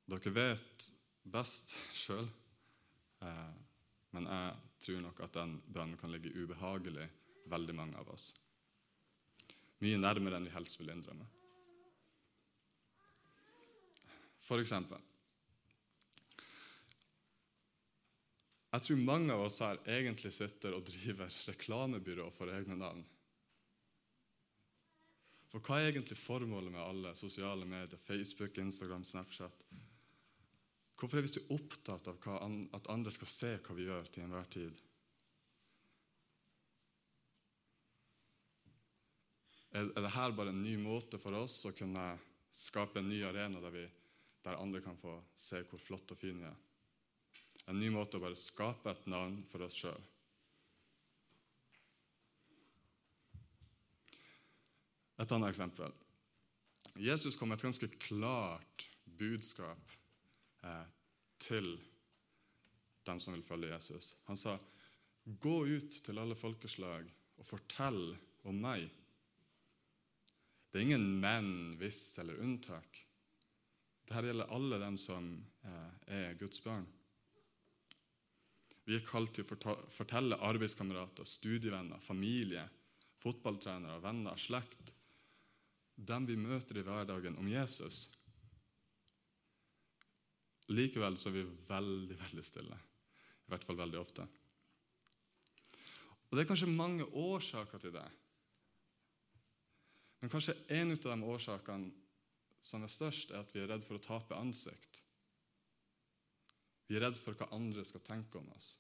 Dere 0.08 0.34
vet 0.36 0.92
best 1.24 1.76
sjøl, 1.96 2.28
men 4.14 4.30
jeg 4.30 4.56
tror 4.86 5.00
nok 5.04 5.22
at 5.26 5.38
den 5.38 5.56
bønnen 5.66 6.00
kan 6.00 6.12
ligge 6.14 6.34
ubehagelig 6.38 7.08
veldig 7.50 7.76
mange 7.76 7.98
av 8.00 8.12
oss. 8.14 8.32
Mye 9.84 10.00
nærmere 10.00 10.38
enn 10.38 10.46
vi 10.48 10.54
helst 10.54 10.80
vil 10.80 10.94
innrømme. 10.94 11.26
For 14.44 14.60
eksempel 14.60 15.02
Jeg 18.74 18.82
tror 18.88 19.02
mange 19.06 19.34
av 19.36 19.44
oss 19.46 19.60
her 19.62 19.78
egentlig 19.86 20.32
sitter 20.34 20.74
og 20.74 20.88
driver 20.88 21.30
reklamebyrå 21.30 22.26
for 22.34 22.50
egne 22.50 22.74
navn. 22.80 23.04
For 25.52 25.62
hva 25.62 25.78
er 25.78 25.92
egentlig 25.92 26.18
formålet 26.18 26.74
med 26.74 26.82
alle 26.82 27.12
sosiale 27.14 27.68
medier, 27.70 28.02
Facebook, 28.02 28.58
Instagram, 28.58 29.06
Snapchat? 29.06 29.60
Hvorfor 31.04 31.20
er 31.20 31.26
vi 31.26 31.34
så 31.34 31.42
opptatt 31.52 32.06
av 32.08 32.28
at 32.72 32.86
andre 32.88 33.12
skal 33.12 33.28
se 33.28 33.48
hva 33.60 33.74
vi 33.76 33.90
gjør 33.90 34.06
til 34.08 34.24
enhver 34.24 34.46
tid? 34.54 34.78
Er 39.76 39.90
dette 39.90 40.30
bare 40.38 40.54
en 40.54 40.62
ny 40.64 40.78
måte 40.80 41.20
for 41.20 41.36
oss 41.36 41.58
å 41.68 41.74
kunne 41.76 42.06
skape 42.56 43.02
en 43.02 43.10
ny 43.12 43.18
arena 43.28 43.60
der, 43.60 43.76
vi, 43.76 43.84
der 44.46 44.62
andre 44.62 44.80
kan 44.86 44.96
få 45.02 45.18
se 45.36 45.60
hvor 45.68 45.82
flott 45.82 46.14
og 46.16 46.22
fin 46.22 46.40
vi 46.40 46.48
er? 46.48 46.56
En 47.68 47.82
ny 47.84 47.90
måte 47.92 48.16
å 48.16 48.24
bare 48.24 48.40
skape 48.40 48.96
et 48.96 49.04
navn 49.12 49.42
for 49.52 49.68
oss 49.68 49.82
sjøl. 49.84 50.08
Et 55.20 55.36
annet 55.36 55.52
eksempel. 55.52 55.92
Jesus 56.96 57.36
kom 57.36 57.52
med 57.52 57.60
et 57.60 57.68
ganske 57.68 57.92
klart 58.08 58.88
budskap 59.20 60.00
eh, 60.64 60.93
til 61.44 61.76
dem 63.08 63.20
som 63.20 63.36
vil 63.36 63.46
følge 63.46 63.74
Jesus. 63.74 64.16
Han 64.30 64.40
sa, 64.40 64.58
'Gå 65.24 65.58
ut 65.68 66.04
til 66.04 66.20
alle 66.20 66.36
folkeslag 66.36 67.08
og 67.38 67.46
fortell 67.46 68.18
om 68.44 68.56
meg.' 68.56 68.90
Det 70.72 70.80
er 70.80 70.88
ingen 70.88 71.20
men, 71.22 71.76
hvis 71.78 72.18
eller 72.18 72.40
unntak. 72.42 72.98
Dette 74.08 74.24
gjelder 74.26 74.50
alle 74.52 74.80
dem 74.82 74.98
som 74.98 75.28
eh, 75.64 75.92
er 76.08 76.34
Guds 76.40 76.64
barn. 76.66 76.88
Vi 78.84 78.98
er 78.98 79.06
kalt 79.06 79.36
til 79.38 79.46
å 79.46 79.76
fortelle 79.94 80.40
arbeidskamerater, 80.44 81.28
studievenner, 81.30 82.02
familie, 82.04 82.66
fotballtrenere, 83.22 84.02
venner, 84.04 84.36
slekt, 84.42 84.92
dem 85.96 86.26
vi 86.28 86.36
møter 86.36 86.82
i 86.82 86.84
hverdagen, 86.84 87.38
om 87.40 87.48
Jesus. 87.48 88.08
Likevel 90.72 91.18
så 91.20 91.30
er 91.30 91.40
vi 91.40 91.44
veldig, 91.68 92.18
veldig 92.22 92.46
stille. 92.46 92.78
I 93.44 93.52
hvert 93.52 93.66
fall 93.68 93.80
veldig 93.82 94.00
ofte. 94.00 94.28
Og 96.30 96.38
Det 96.38 96.44
er 96.44 96.50
kanskje 96.50 96.72
mange 96.72 97.06
årsaker 97.06 97.82
til 97.82 97.94
det. 97.94 98.08
Men 100.22 100.32
kanskje 100.32 100.56
en 100.72 100.96
av 100.96 101.02
de 101.04 101.32
årsakene 101.36 101.92
som 102.64 102.84
er 102.86 102.92
størst, 102.92 103.32
er 103.32 103.44
at 103.44 103.52
vi 103.52 103.60
er 103.60 103.68
redd 103.68 103.84
for 103.84 104.00
å 104.00 104.04
tape 104.04 104.38
ansikt. 104.40 105.02
Vi 106.88 106.96
er 106.96 107.04
redd 107.04 107.20
for 107.20 107.36
hva 107.36 107.50
andre 107.56 107.84
skal 107.84 108.06
tenke 108.08 108.40
om 108.40 108.48
oss. 108.56 108.78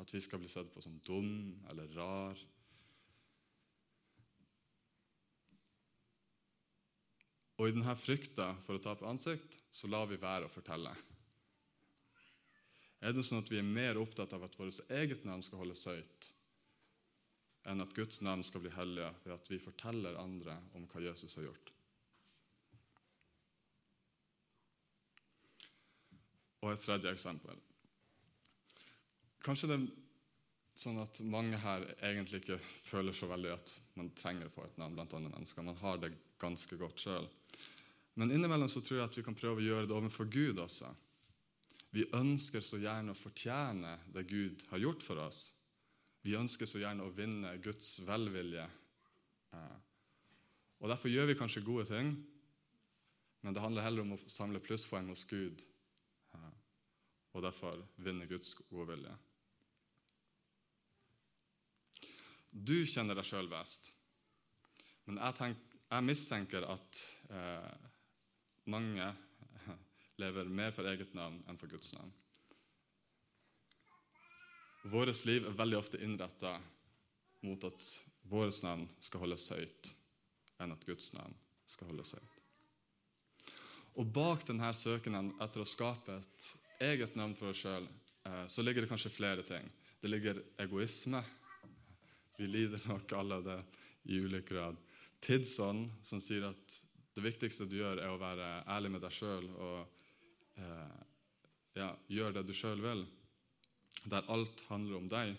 At 0.00 0.14
vi 0.14 0.20
skal 0.24 0.40
bli 0.40 0.48
sett 0.48 0.70
på 0.72 0.80
som 0.80 0.96
dum 1.04 1.58
eller 1.68 1.92
rar. 1.92 2.40
Og 7.58 7.66
i 7.66 7.74
denne 7.74 7.94
frykta 7.98 8.52
for 8.62 8.78
å 8.78 8.82
tape 8.82 9.06
ansikt, 9.10 9.58
så 9.74 9.90
lar 9.90 10.06
vi 10.08 10.16
være 10.22 10.46
å 10.46 10.52
fortelle. 10.52 10.94
Er 12.98 13.14
det 13.14 13.22
sånn 13.26 13.42
at 13.42 13.50
vi 13.52 13.60
er 13.60 13.66
mer 13.66 14.00
opptatt 14.00 14.32
av 14.34 14.44
at 14.46 14.56
vårt 14.58 14.90
eget 14.90 15.24
navn 15.26 15.44
skal 15.46 15.62
holdes 15.62 15.84
høyt, 15.86 16.32
enn 17.68 17.84
at 17.84 17.94
Guds 17.94 18.22
navn 18.24 18.42
skal 18.46 18.64
bli 18.64 18.72
hellige 18.74 19.10
ved 19.24 19.34
at 19.36 19.50
vi 19.52 19.60
forteller 19.62 20.18
andre 20.18 20.56
om 20.78 20.86
hva 20.90 21.04
Jesus 21.04 21.36
har 21.38 21.46
gjort? 21.46 21.72
Og 26.64 26.72
et 26.72 26.82
tredje 26.82 27.12
eksempel. 27.14 27.58
Kanskje 29.46 29.70
det 29.70 29.76
er 29.78 29.86
sånn 30.78 30.98
at 31.02 31.20
mange 31.22 31.58
her 31.62 31.84
egentlig 32.06 32.42
ikke 32.42 32.58
føler 32.58 33.14
så 33.14 33.28
veldig 33.30 33.52
at 33.54 33.74
man 33.98 34.10
trenger 34.18 34.48
å 34.48 34.54
få 34.54 34.64
et 34.66 34.78
navn 34.80 34.96
blant 34.98 35.14
andre 35.14 35.30
mennesker. 35.36 35.66
Man 35.66 35.78
har 35.78 36.00
det 36.02 36.16
ganske 36.42 36.78
godt 36.80 37.02
sjøl. 37.02 37.28
Men 38.18 38.34
innimellom 38.34 38.70
så 38.70 38.82
tror 38.82 39.00
jeg 39.00 39.06
at 39.06 39.18
vi 39.18 39.24
kan 39.26 39.38
prøve 39.38 39.62
å 39.62 39.68
gjøre 39.68 39.86
det 39.86 39.94
overfor 39.94 40.26
Gud 40.30 40.58
også. 40.62 40.90
Vi 41.94 42.04
ønsker 42.16 42.64
så 42.64 42.80
gjerne 42.80 43.14
å 43.14 43.18
fortjene 43.18 43.94
det 44.12 44.26
Gud 44.28 44.66
har 44.72 44.82
gjort 44.82 45.04
for 45.04 45.22
oss. 45.24 45.46
Vi 46.22 46.36
ønsker 46.36 46.68
så 46.68 46.82
gjerne 46.82 47.06
å 47.06 47.14
vinne 47.14 47.54
Guds 47.64 47.98
velvilje. 48.04 48.66
Eh, 49.56 49.78
og 50.78 50.92
Derfor 50.92 51.10
gjør 51.10 51.30
vi 51.30 51.38
kanskje 51.38 51.64
gode 51.66 51.88
ting, 51.88 52.12
men 53.42 53.54
det 53.54 53.62
handler 53.62 53.86
heller 53.86 54.04
om 54.04 54.14
å 54.14 54.22
samle 54.30 54.60
plusspoeng 54.62 55.08
hos 55.10 55.24
Gud 55.30 55.64
og 57.38 57.44
derfor 57.44 57.78
vinne 58.02 58.26
Guds 58.26 58.54
gode 58.68 58.92
vilje. 58.92 59.14
Du 62.50 62.78
kjenner 62.88 63.18
deg 63.18 63.26
sjøl 63.28 63.48
best, 63.50 63.92
men 65.06 65.20
jeg, 65.20 65.36
tenk, 65.38 65.76
jeg 65.86 66.06
mistenker 66.06 66.66
at 66.66 67.02
eh, 67.30 67.86
mange 68.72 69.06
lever 70.18 70.50
mer 70.50 70.74
for 70.74 70.88
eget 70.90 71.14
navn 71.14 71.38
enn 71.48 71.58
for 71.60 71.70
Guds 71.70 71.92
navn. 71.94 72.10
Vårt 74.88 75.24
liv 75.26 75.46
er 75.46 75.56
veldig 75.58 75.78
ofte 75.78 76.00
innretta 76.02 76.54
mot 77.46 77.64
at 77.64 77.86
vårt 78.30 78.62
navn 78.64 78.86
skal 79.00 79.22
holdes 79.24 79.48
høyt, 79.52 79.90
enn 80.62 80.74
at 80.74 80.86
Guds 80.86 81.12
navn 81.14 81.34
skal 81.68 81.90
holdes 81.90 82.14
høyt. 82.16 82.34
Og 83.98 84.06
bak 84.14 84.44
denne 84.46 84.70
søkenen 84.74 85.32
etter 85.42 85.62
å 85.62 85.68
skape 85.68 86.18
et 86.20 86.48
eget 86.86 87.16
navn 87.18 87.34
for 87.38 87.50
oss 87.50 87.64
sjøl, 87.64 87.86
eh, 88.24 88.46
så 88.46 88.62
ligger 88.62 88.84
det 88.84 88.90
kanskje 88.90 89.10
flere 89.10 89.42
ting. 89.42 89.66
Det 90.00 90.10
ligger 90.10 90.42
egoisme. 90.62 91.22
Vi 92.38 92.46
lider 92.46 92.84
nok 92.86 93.12
alle 93.18 93.40
det 93.42 93.58
i 94.04 94.20
ulik 94.22 94.48
grad. 94.52 94.76
Tidsånd, 95.20 95.90
som 96.02 96.22
sier 96.22 96.46
at 96.46 96.78
det 97.16 97.24
viktigste 97.24 97.66
du 97.66 97.80
gjør, 97.80 97.98
er 97.98 98.12
å 98.14 98.20
være 98.20 98.62
ærlig 98.70 98.92
med 98.94 99.02
deg 99.02 99.14
sjøl 99.14 99.48
og 99.58 99.97
eh, 100.58 101.00
ja, 101.78 101.92
gjør 102.10 102.38
det 102.38 102.44
du 102.48 102.54
sjøl 102.56 102.82
vil, 102.82 103.04
der 104.10 104.26
alt 104.32 104.62
handler 104.68 105.00
om 105.00 105.08
deg. 105.10 105.34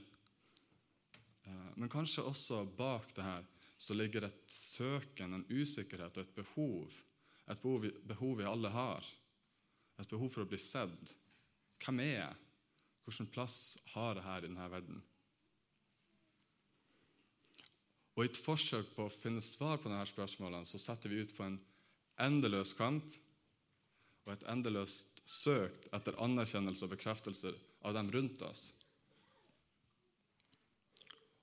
Eh, 1.45 1.71
men 1.75 1.91
kanskje 1.91 2.25
også 2.27 2.63
bak 2.77 3.11
det 3.17 3.27
her 3.27 3.47
så 3.79 3.95
ligger 3.95 4.27
et 4.27 4.41
søken, 4.51 5.33
en 5.33 5.45
usikkerhet 5.47 6.17
og 6.17 6.25
et 6.25 6.35
behov. 6.35 6.95
Et 7.47 7.61
behov 7.61 7.85
vi, 7.85 7.93
behov 8.11 8.37
vi 8.41 8.47
alle 8.47 8.71
har. 8.73 9.05
Et 9.99 10.09
behov 10.09 10.27
for 10.33 10.43
å 10.43 10.49
bli 10.49 10.59
sett. 10.59 11.13
Hvem 11.79 12.01
er 12.03 12.11
jeg? 12.17 12.33
Hvilken 13.07 13.29
plass 13.31 13.79
har 13.93 14.19
jeg 14.19 14.25
her 14.27 14.43
i 14.43 14.49
denne 14.49 14.67
verden? 14.69 14.99
Og 18.17 18.25
I 18.25 18.27
et 18.27 18.41
forsøk 18.43 18.91
på 18.97 19.07
å 19.07 19.13
finne 19.13 19.41
svar 19.43 19.79
på 19.79 19.87
denne 19.87 20.03
spørsmålene 20.11 20.67
så 20.67 20.81
setter 20.81 21.11
vi 21.11 21.23
ut 21.23 21.31
på 21.37 21.45
en 21.45 21.55
endeløs 22.19 22.75
kamp 22.75 23.15
og 24.29 24.35
et 24.35 24.45
endeløst 24.51 25.23
søkt 25.29 25.87
etter 25.95 26.17
anerkjennelse 26.21 26.85
og 26.85 26.93
bekreftelser 26.93 27.57
av 27.85 27.95
dem 27.97 28.11
rundt 28.13 28.43
oss. 28.45 28.69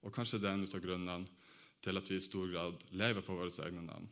Og 0.07 0.15
kanskje 0.15 0.39
det 0.39 0.49
er 0.49 0.55
en 0.55 0.65
av 0.67 0.83
grunnene 0.85 1.19
til 1.83 1.99
at 1.99 2.11
vi 2.11 2.19
i 2.21 2.25
stor 2.25 2.47
grad 2.51 2.87
lever 2.95 3.27
for 3.27 3.43
våre 3.43 3.67
egne 3.67 3.83
navn. 3.85 4.07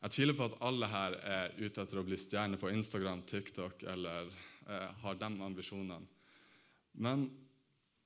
Jeg 0.00 0.14
tviler 0.16 0.36
på 0.36 0.46
at 0.48 0.58
alle 0.64 0.88
her 0.90 1.16
er 1.22 1.56
ute 1.60 1.82
etter 1.82 2.00
å 2.00 2.06
bli 2.06 2.18
stjerne 2.18 2.58
på 2.58 2.70
Instagram, 2.72 3.22
TikTok 3.28 3.84
eller 3.94 4.30
eh, 4.66 4.90
har 5.02 5.18
de 5.20 5.30
ambisjonene. 5.30 6.00
Men 6.98 7.26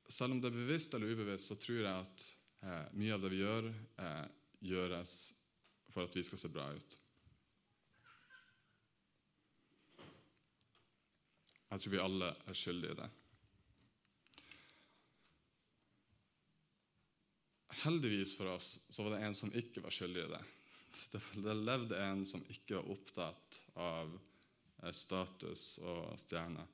selv 0.08 0.34
om 0.34 0.40
det 0.40 0.50
er 0.50 0.58
bevisst 0.58 0.96
eller 0.96 1.14
ubevisst, 1.14 1.52
så 1.52 1.58
tror 1.60 1.80
jeg 1.80 1.92
at 1.92 2.26
Eh, 2.64 2.84
mye 2.96 3.12
av 3.12 3.20
det 3.20 3.28
vi 3.32 3.42
gjør, 3.42 3.66
eh, 4.00 4.26
gjøres 4.64 5.34
for 5.92 6.06
at 6.06 6.14
vi 6.16 6.22
skal 6.24 6.40
se 6.40 6.48
bra 6.48 6.70
ut. 6.72 6.96
Jeg 11.74 11.82
tror 11.82 11.90
vi 11.90 11.98
alle 11.98 12.26
er 12.30 12.54
skyldige 12.54 12.94
i 12.94 12.96
det. 13.00 13.06
Heldigvis 17.82 18.36
for 18.38 18.52
oss 18.52 18.68
så 18.94 19.02
var 19.02 19.16
det 19.16 19.24
en 19.26 19.34
som 19.34 19.50
ikke 19.58 19.82
var 19.82 19.94
skyldig 19.94 20.22
i 20.22 20.28
det. 20.30 20.42
Det 21.42 21.56
levde 21.58 21.98
en 21.98 22.22
som 22.30 22.44
ikke 22.46 22.78
var 22.78 22.92
opptatt 22.94 23.58
av 23.82 24.12
eh, 24.14 24.92
status 24.94 25.64
og 25.82 26.14
stjerner, 26.22 26.70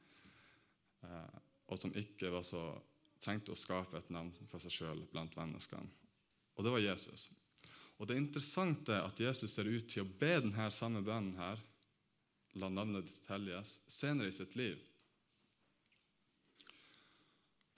eh, 1.08 1.38
og 1.72 1.80
som 1.80 1.96
ikke 1.96 2.28
var 2.34 2.44
så 2.44 2.60
trengte 3.24 3.54
å 3.54 3.58
skape 3.58 3.96
et 3.96 4.12
navn 4.12 4.28
for 4.50 4.60
seg 4.60 4.74
sjøl 4.74 5.00
blant 5.14 5.32
menneskene. 5.40 5.88
Og 6.60 6.66
det 6.66 6.74
var 6.76 6.84
Jesus. 6.84 7.30
Og 7.96 8.04
Det 8.08 8.20
interessante 8.20 8.92
er 8.98 9.08
at 9.08 9.24
Jesus 9.24 9.56
ser 9.56 9.72
ut 9.72 9.88
til 9.88 10.04
å 10.04 10.12
be 10.20 10.34
denne 10.44 10.68
samme 10.72 11.00
bønnen 11.04 11.40
her, 11.40 11.64
la 12.60 12.68
navnet 12.68 13.08
ditt 13.08 13.32
helliges, 13.32 13.78
senere 13.88 14.28
i 14.28 14.36
sitt 14.36 14.60
liv. 14.60 14.89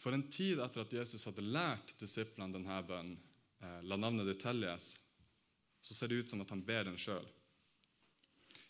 For 0.03 0.15
en 0.15 0.25
tid 0.35 0.59
etter 0.59 0.83
at 0.83 0.95
Jesus 0.97 1.29
hadde 1.29 1.45
lært 1.47 1.95
disiplene 2.01 2.51
denne 2.57 2.81
bønnen, 2.87 3.19
eh, 3.63 3.79
la 3.87 3.99
navnet 4.01 4.27
ditt 4.27 4.43
helliges, 4.49 4.97
så 5.83 5.95
ser 5.95 6.11
det 6.11 6.25
ut 6.25 6.33
som 6.33 6.43
at 6.43 6.51
han 6.51 6.65
ber 6.67 6.89
den 6.89 6.99
sjøl. 6.99 7.27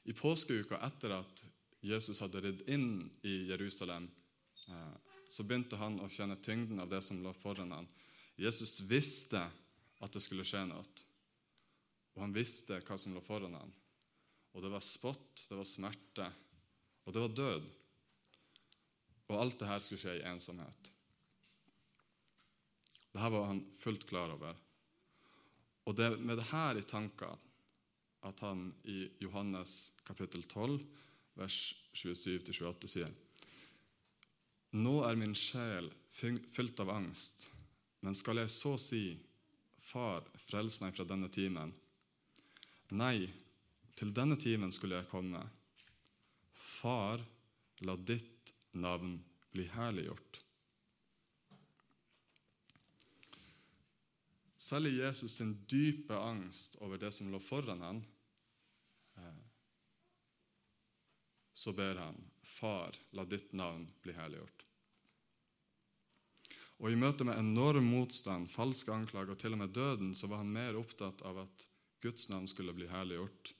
I 0.04 0.12
påskeuka 0.12 0.80
etter 0.84 1.16
at 1.16 1.44
Jesus 1.80 2.20
hadde 2.20 2.42
ridd 2.44 2.62
inn 2.68 3.00
i 3.24 3.48
Jerusalem, 3.48 4.10
eh, 4.68 4.94
så 5.28 5.44
begynte 5.48 5.80
han 5.80 5.96
å 6.04 6.10
kjenne 6.12 6.36
tyngden 6.36 6.80
av 6.84 6.90
det 6.92 7.00
som 7.02 7.22
lå 7.24 7.32
foran 7.32 7.72
ham. 7.72 7.88
Jesus 8.36 8.80
visste 8.84 9.40
at 10.02 10.12
det 10.12 10.20
skulle 10.20 10.44
skje 10.44 10.66
noe. 10.68 10.84
Og 12.12 12.26
han 12.26 12.34
visste 12.36 12.82
hva 12.84 12.98
som 13.00 13.14
lå 13.16 13.22
foran 13.24 13.56
ham. 13.56 13.72
Og 14.52 14.62
det 14.62 14.72
var 14.74 14.84
spott, 14.84 15.46
det 15.48 15.56
var 15.56 15.64
smerte, 15.64 16.28
og 17.06 17.14
det 17.14 17.22
var 17.24 17.38
død. 17.40 17.70
Og 19.30 19.38
alt 19.40 19.62
det 19.62 19.70
her 19.70 19.80
skulle 19.80 20.02
skje 20.02 20.18
i 20.20 20.26
ensomhet. 20.28 20.91
Dette 23.12 23.32
var 23.34 23.48
han 23.50 23.64
fullt 23.76 24.06
klar 24.08 24.32
over. 24.34 24.56
Og 25.86 25.96
det 25.98 26.06
er 26.08 26.20
med 26.20 26.40
dette 26.40 26.64
i 26.80 26.86
tankene 26.88 27.50
at 28.22 28.40
han 28.46 28.68
i 28.86 29.08
Johannes 29.20 29.92
kapittel 30.06 30.44
12, 30.46 30.78
vers 31.36 31.58
27-28 31.98 32.90
sier 32.92 33.12
nå 34.72 35.02
er 35.04 35.18
min 35.20 35.34
sjel 35.36 35.90
fylt 36.08 36.80
av 36.80 36.90
angst, 36.94 37.44
men 38.00 38.16
skal 38.16 38.40
jeg 38.40 38.52
så 38.52 38.78
si, 38.80 39.04
Far, 39.82 40.22
frels 40.46 40.78
meg 40.80 40.94
fra 40.96 41.04
denne 41.04 41.28
timen? 41.32 41.72
Nei, 42.96 43.26
til 43.98 44.12
denne 44.14 44.38
timen 44.40 44.72
skulle 44.72 45.00
jeg 45.00 45.10
komme. 45.10 45.42
Far, 46.54 47.20
la 47.84 47.96
ditt 47.98 48.54
navn 48.72 49.18
bli 49.52 49.66
herliggjort. 49.74 50.38
Selv 54.62 54.86
i 54.86 54.98
Jesus 55.00 55.36
sin 55.40 55.56
dype 55.66 56.14
angst 56.14 56.76
over 56.78 56.98
det 56.98 57.10
som 57.12 57.32
lå 57.32 57.40
foran 57.42 57.80
ham, 57.82 58.04
eh, 59.16 59.40
så 61.54 61.72
ber 61.72 61.98
han, 61.98 62.20
Far, 62.42 62.94
la 63.10 63.24
ditt 63.24 63.52
navn 63.52 63.88
bli 64.02 64.14
helliggjort. 64.14 64.64
Og 66.82 66.90
I 66.90 66.98
møte 66.98 67.26
med 67.26 67.38
enorm 67.38 67.90
motstand, 67.90 68.50
falske 68.50 68.94
anklager 68.94 69.34
og 69.34 69.42
til 69.42 69.54
og 69.54 69.62
med 69.64 69.74
døden, 69.74 70.14
så 70.18 70.30
var 70.30 70.42
han 70.42 70.54
mer 70.54 70.78
opptatt 70.78 71.22
av 71.26 71.42
at 71.44 71.68
Guds 72.02 72.28
navn 72.30 72.46
skulle 72.50 72.74
bli 72.74 72.90
herliggjort, 72.90 73.52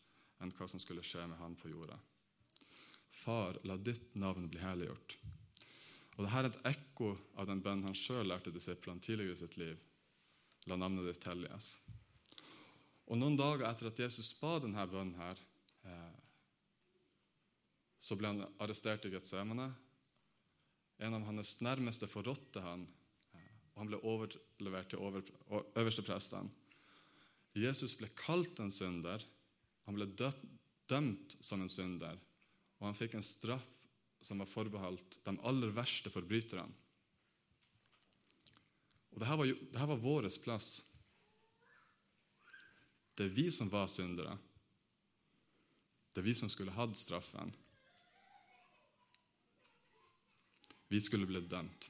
enn 0.43 0.55
hva 0.55 0.71
som 0.71 0.83
skulle 0.83 1.07
skje 1.07 1.27
med 1.31 1.39
han 1.43 1.59
på 1.59 1.71
jorda. 1.71 1.99
Far, 3.23 3.59
la 3.67 3.77
ditt 3.79 4.15
navn 4.19 4.47
bli 4.51 4.63
herliggjort. 4.63 5.19
Og 6.17 6.25
Dette 6.25 6.41
er 6.41 6.51
et 6.51 6.65
ekko 6.77 7.17
av 7.39 7.51
den 7.51 7.63
bønnen 7.63 7.91
han 7.91 7.99
sjøl 7.99 8.27
lærte 8.31 8.55
disiplene 8.55 9.03
tidligere 9.03 9.35
i 9.35 9.43
sitt 9.43 9.59
liv. 9.59 9.79
La 10.71 10.79
navnet 10.79 11.09
ditt 11.11 11.27
helliges. 11.27 11.75
Og 13.11 13.19
Noen 13.19 13.37
dager 13.37 13.67
etter 13.69 13.91
at 13.91 14.03
Jesus 14.05 14.31
ba 14.39 14.57
denne 14.63 14.87
bønnen, 14.89 15.19
her, 15.19 15.41
eh, 15.85 16.19
så 18.03 18.17
ble 18.19 18.31
han 18.31 18.45
arrestert 18.63 19.05
i 19.07 19.13
Getsemane. 19.13 19.69
En 21.03 21.19
av 21.19 21.27
hans 21.27 21.57
nærmeste 21.65 22.07
forrådte 22.11 22.63
han 22.63 22.87
og 23.73 23.81
han 23.81 23.91
ble 23.91 24.01
overlevert 24.05 24.91
til 24.93 25.01
over, 25.01 25.25
øversteprestene. 25.81 26.51
Jesus 27.57 27.95
ble 27.97 28.09
kalt 28.17 28.61
en 28.61 28.73
synder, 28.73 29.25
han 29.87 29.97
ble 29.97 30.09
dømt 30.17 31.37
som 31.41 31.63
en 31.65 31.73
synder, 31.73 32.21
og 32.81 32.89
han 32.89 32.97
fikk 32.97 33.17
en 33.19 33.25
straff 33.25 33.69
som 34.23 34.41
var 34.41 34.49
forbeholdt 34.49 35.19
de 35.25 35.35
aller 35.49 35.73
verste 35.75 36.13
forbryterne. 36.13 36.71
Og 39.13 39.21
det 39.21 39.29
her 39.29 39.37
var, 39.37 39.49
jo, 39.49 39.57
dette 39.69 39.89
var 39.89 40.01
vår 40.01 40.29
plass. 40.45 40.71
Det 43.15 43.29
er 43.29 43.37
vi 43.37 43.51
som 43.53 43.69
var 43.71 43.91
syndere. 43.93 44.39
Det 46.13 46.21
er 46.21 46.29
vi 46.29 46.35
som 46.37 46.49
skulle 46.53 46.75
hatt 46.77 46.97
straffen. 46.97 47.53
Vi 50.93 51.01
skulle 51.01 51.29
blitt 51.29 51.49
dømt. 51.49 51.89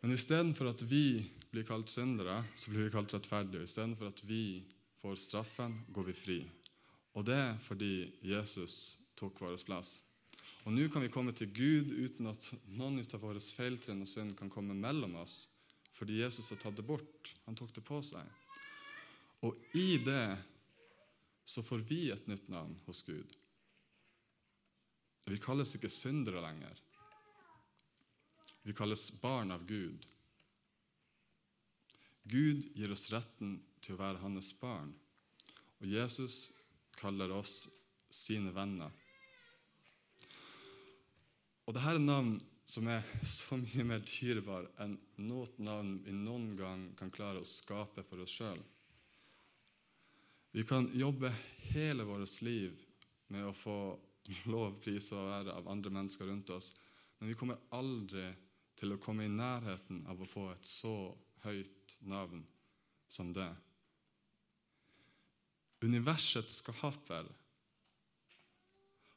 Men 0.00 0.14
istedenfor 0.16 0.70
at 0.70 0.84
vi 0.88 1.20
blir 1.50 1.66
kalt 1.68 1.90
syndere, 1.92 2.38
så 2.56 2.72
blir 2.72 2.86
vi 2.86 2.92
kalt 2.94 3.12
rettferdige. 3.12 3.66
Istedenfor 3.68 4.08
at 4.08 4.22
vi 4.24 4.62
får 5.00 5.18
straffen, 5.20 5.80
går 5.92 6.08
vi 6.08 6.16
fri. 6.16 6.38
Og 7.16 7.26
det 7.26 7.36
er 7.36 7.58
fordi 7.60 8.06
Jesus 8.24 9.00
tok 9.18 9.40
vår 9.42 9.58
plass. 9.66 9.98
Og 10.70 10.76
nå 10.76 10.84
kan 10.86 11.02
vi 11.02 11.10
komme 11.10 11.32
til 11.34 11.48
Gud 11.50 11.88
uten 11.90 12.28
at 12.30 12.44
noen 12.78 13.00
av 13.02 13.18
våre 13.18 13.40
feiltrinn 13.42 14.04
og 14.04 14.06
synd 14.06 14.36
kan 14.38 14.52
komme 14.54 14.70
mellom 14.78 15.16
oss, 15.18 15.48
fordi 15.98 16.20
Jesus 16.20 16.52
har 16.52 16.60
tatt 16.62 16.76
det 16.78 16.84
bort. 16.86 17.32
Han 17.48 17.58
tok 17.58 17.72
det 17.74 17.82
på 17.82 17.98
seg. 18.06 18.22
Og 19.42 19.58
i 19.74 19.96
det 19.98 20.38
så 21.42 21.64
får 21.66 21.82
vi 21.90 21.98
et 22.14 22.30
nytt 22.30 22.46
navn 22.54 22.78
hos 22.86 23.02
Gud. 23.02 23.34
Vi 25.26 25.40
kalles 25.42 25.74
ikke 25.74 25.90
syndere 25.90 26.44
lenger. 26.46 26.78
Vi 28.62 28.78
kalles 28.78 29.10
barn 29.18 29.50
av 29.50 29.66
Gud. 29.66 30.06
Gud 32.30 32.62
gir 32.78 32.94
oss 32.94 33.10
retten 33.10 33.58
til 33.82 33.98
å 33.98 34.04
være 34.06 34.22
hans 34.22 34.54
barn, 34.62 34.94
og 35.82 35.90
Jesus 35.98 36.52
kaller 37.02 37.34
oss 37.34 37.64
sine 38.06 38.54
venner. 38.54 38.94
Og 41.70 41.74
dette 41.76 41.90
er 41.94 42.02
navn 42.02 42.32
som 42.66 42.88
er 42.90 43.04
så 43.22 43.54
mye 43.54 43.84
mer 43.86 44.00
dyrebar 44.02 44.64
enn 44.82 44.96
noe 45.22 45.46
navn 45.62 46.00
vi 46.02 46.10
noen 46.10 46.48
gang 46.58 46.80
kan 46.98 47.12
klare 47.14 47.44
å 47.44 47.46
skape 47.46 48.02
for 48.08 48.24
oss 48.24 48.32
sjøl. 48.34 48.58
Vi 50.50 50.64
kan 50.66 50.88
jobbe 50.98 51.30
hele 51.70 52.02
vårt 52.08 52.40
liv 52.42 52.74
med 53.30 53.46
å 53.46 53.54
få 53.54 53.76
lov, 54.50 54.80
pris 54.82 55.12
og 55.14 55.30
ære 55.36 55.54
av 55.54 55.70
andre 55.70 55.94
mennesker 55.94 56.26
rundt 56.26 56.50
oss, 56.50 56.72
men 57.20 57.30
vi 57.30 57.38
kommer 57.38 57.62
aldri 57.78 58.26
til 58.74 58.96
å 58.96 58.98
komme 58.98 59.28
i 59.28 59.30
nærheten 59.30 60.02
av 60.10 60.18
å 60.18 60.26
få 60.26 60.48
et 60.50 60.66
så 60.66 60.94
høyt 61.44 62.00
navn 62.02 62.42
som 63.06 63.30
det. 63.30 63.46
Universets 65.86 66.64
skaper, 66.64 67.30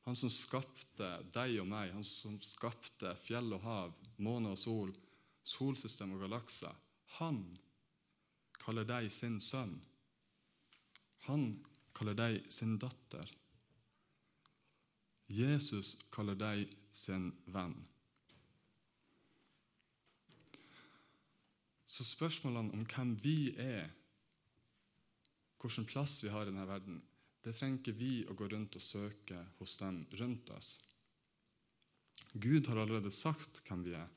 han 0.04 0.18
som 0.20 0.32
skapte 0.32 1.10
deg 1.32 1.60
og 1.62 1.68
meg, 1.72 1.94
han 1.96 2.04
som 2.04 2.36
skapte 2.44 3.14
fjell 3.24 3.54
og 3.56 3.64
hav, 3.64 3.94
måne 4.20 4.52
og 4.52 4.60
sol, 4.60 4.92
solsystem 5.48 6.16
og 6.16 6.26
galakser, 6.26 6.74
han 7.20 7.46
kaller 8.64 8.88
deg 8.88 9.10
sin 9.12 9.40
sønn. 9.44 9.78
Han 11.30 11.48
kaller 11.96 12.18
deg 12.20 12.52
sin 12.52 12.76
datter. 12.82 13.32
Jesus 15.32 15.96
kaller 16.12 16.36
deg 16.36 16.68
sin 16.92 17.32
venn. 17.52 17.76
Så 21.88 22.06
spørsmålene 22.10 22.74
om 22.74 22.86
hvem 22.90 23.16
vi 23.22 23.54
er, 23.62 23.92
hvilken 25.62 25.88
plass 25.88 26.18
vi 26.26 26.32
har 26.34 26.44
i 26.44 26.52
denne 26.52 26.68
verden, 26.68 27.00
det 27.44 27.54
trenger 27.58 27.96
vi 28.00 28.24
å 28.30 28.36
gå 28.40 28.48
rundt 28.48 28.78
og 28.80 28.84
søke 28.84 29.40
hos 29.60 29.76
dem 29.82 30.04
rundt 30.20 30.52
oss. 30.56 30.78
Gud 32.34 32.68
har 32.68 32.80
allerede 32.80 33.12
sagt 33.14 33.60
hvem 33.68 33.84
vi 33.86 33.96
er. 34.00 34.08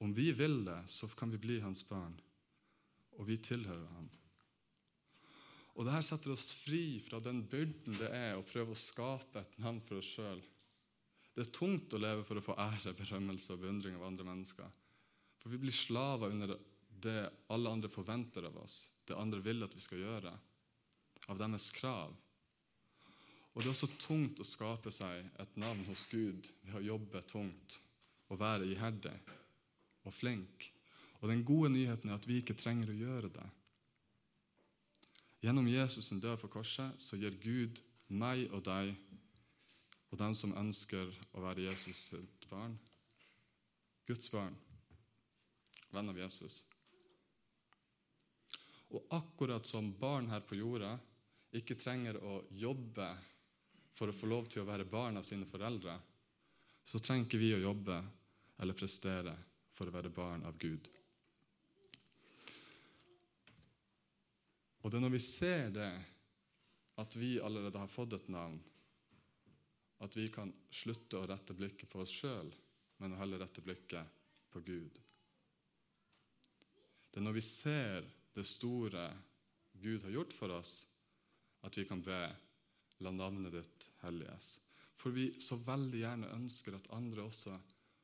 Om 0.00 0.14
vi 0.16 0.30
vil 0.32 0.62
det, 0.64 0.80
så 0.88 1.08
kan 1.12 1.30
vi 1.30 1.38
bli 1.38 1.58
hans 1.60 1.84
barn, 1.84 2.16
og 3.18 3.28
vi 3.28 3.36
tilhører 3.36 3.90
ham. 3.98 4.08
Og 5.76 5.86
Dette 5.86 6.02
setter 6.08 6.32
oss 6.32 6.48
fri 6.64 6.98
fra 7.04 7.20
den 7.22 7.44
byrden 7.48 7.98
det 8.00 8.08
er 8.16 8.34
å 8.36 8.46
prøve 8.48 8.74
å 8.74 8.78
skape 8.78 9.44
et 9.44 9.60
navn 9.62 9.78
for 9.84 10.00
oss 10.00 10.14
sjøl. 10.16 10.40
Det 11.36 11.44
er 11.44 11.52
tungt 11.54 11.94
å 11.94 12.00
leve 12.00 12.24
for 12.26 12.40
å 12.40 12.44
få 12.44 12.56
ære, 12.58 12.96
berømmelse 12.96 13.54
og 13.54 13.62
beundring 13.62 13.94
av 14.00 14.08
andre 14.08 14.26
mennesker. 14.26 14.78
For 15.40 15.52
vi 15.52 15.60
blir 15.62 15.76
slaver 15.76 16.32
under 16.32 16.56
det 17.00 17.20
alle 17.52 17.72
andre 17.72 17.88
forventer 17.92 18.48
av 18.48 18.56
oss, 18.60 18.82
det 19.08 19.16
andre 19.16 19.40
vil 19.44 19.64
at 19.64 19.76
vi 19.76 19.84
skal 19.84 20.02
gjøre, 20.02 20.32
av 21.30 21.38
deres 21.38 21.70
krav. 21.74 22.12
Og 23.54 23.62
Det 23.62 23.68
er 23.68 23.74
også 23.74 23.90
tungt 23.98 24.40
å 24.40 24.46
skape 24.46 24.92
seg 24.94 25.24
et 25.42 25.56
navn 25.58 25.82
hos 25.88 26.06
Gud 26.10 26.50
ved 26.66 26.76
å 26.78 26.86
jobbe 26.92 27.22
tungt 27.30 27.78
og 28.30 28.38
være 28.40 28.68
iherdig 28.70 29.16
og 30.06 30.14
flink. 30.14 30.70
Og 31.20 31.28
Den 31.28 31.44
gode 31.44 31.72
nyheten 31.74 32.10
er 32.10 32.18
at 32.18 32.28
vi 32.28 32.40
ikke 32.40 32.58
trenger 32.58 32.90
å 32.90 33.00
gjøre 33.00 33.32
det. 33.34 33.48
Gjennom 35.40 35.68
Jesus' 35.68 36.08
sin 36.08 36.20
død 36.20 36.38
på 36.42 36.52
korset 36.52 37.00
så 37.00 37.16
gir 37.16 37.36
Gud 37.42 37.80
meg 38.08 38.50
og 38.52 38.64
deg 38.66 38.94
og 40.10 40.18
dem 40.18 40.34
som 40.34 40.56
ønsker 40.58 41.12
å 41.32 41.42
være 41.44 41.68
Jesus 41.68 42.00
sitt 42.10 42.48
barn, 42.50 42.74
Guds 44.08 44.30
barn, 44.32 44.56
venn 45.94 46.10
av 46.10 46.18
Jesus. 46.18 46.62
Og 48.90 49.06
akkurat 49.14 49.66
som 49.66 49.92
barn 50.00 50.26
her 50.32 50.42
på 50.42 50.58
jorda 50.58 50.96
ikke 51.58 51.76
trenger 51.78 52.18
å 52.22 52.40
jobbe 52.54 53.08
for 53.96 54.10
å 54.10 54.14
få 54.14 54.28
lov 54.30 54.46
til 54.50 54.62
å 54.62 54.68
være 54.68 54.86
barn 54.88 55.18
av 55.18 55.26
sine 55.26 55.48
foreldre, 55.48 55.96
så 56.84 57.00
trenger 57.02 57.26
ikke 57.26 57.40
vi 57.42 57.52
å 57.56 57.62
jobbe 57.64 57.98
eller 58.62 58.76
prestere 58.78 59.34
for 59.74 59.88
å 59.88 59.94
være 59.94 60.12
barn 60.14 60.44
av 60.46 60.58
Gud. 60.60 60.88
Og 64.80 64.88
det 64.88 64.96
er 64.96 65.04
når 65.04 65.14
vi 65.16 65.22
ser 65.24 65.70
det, 65.74 65.90
at 67.00 67.16
vi 67.16 67.38
allerede 67.40 67.80
har 67.80 67.90
fått 67.90 68.16
et 68.16 68.28
navn, 68.32 68.58
at 70.00 70.16
vi 70.16 70.28
kan 70.32 70.52
slutte 70.72 71.20
å 71.20 71.26
rette 71.28 71.56
blikket 71.56 71.90
på 71.92 72.00
oss 72.00 72.12
sjøl, 72.12 72.48
men 73.00 73.16
heller 73.20 73.42
rette 73.42 73.64
blikket 73.64 74.18
på 74.52 74.62
Gud. 74.64 75.00
Det 77.10 77.20
er 77.20 77.26
når 77.26 77.36
vi 77.36 77.44
ser 77.44 78.06
det 78.36 78.46
store 78.48 79.08
Gud 79.80 80.04
har 80.04 80.14
gjort 80.14 80.36
for 80.36 80.52
oss, 80.54 80.74
at 81.66 81.76
vi 81.76 81.84
kan 81.88 82.02
be 82.02 82.20
la 83.00 83.12
navnet 83.12 83.52
ditt 83.54 83.86
helliges. 84.02 84.58
For 84.96 85.14
vi 85.16 85.30
så 85.40 85.56
veldig 85.64 86.02
gjerne 86.02 86.34
ønsker 86.36 86.76
at 86.76 86.90
andre 86.96 87.24
også 87.24 87.54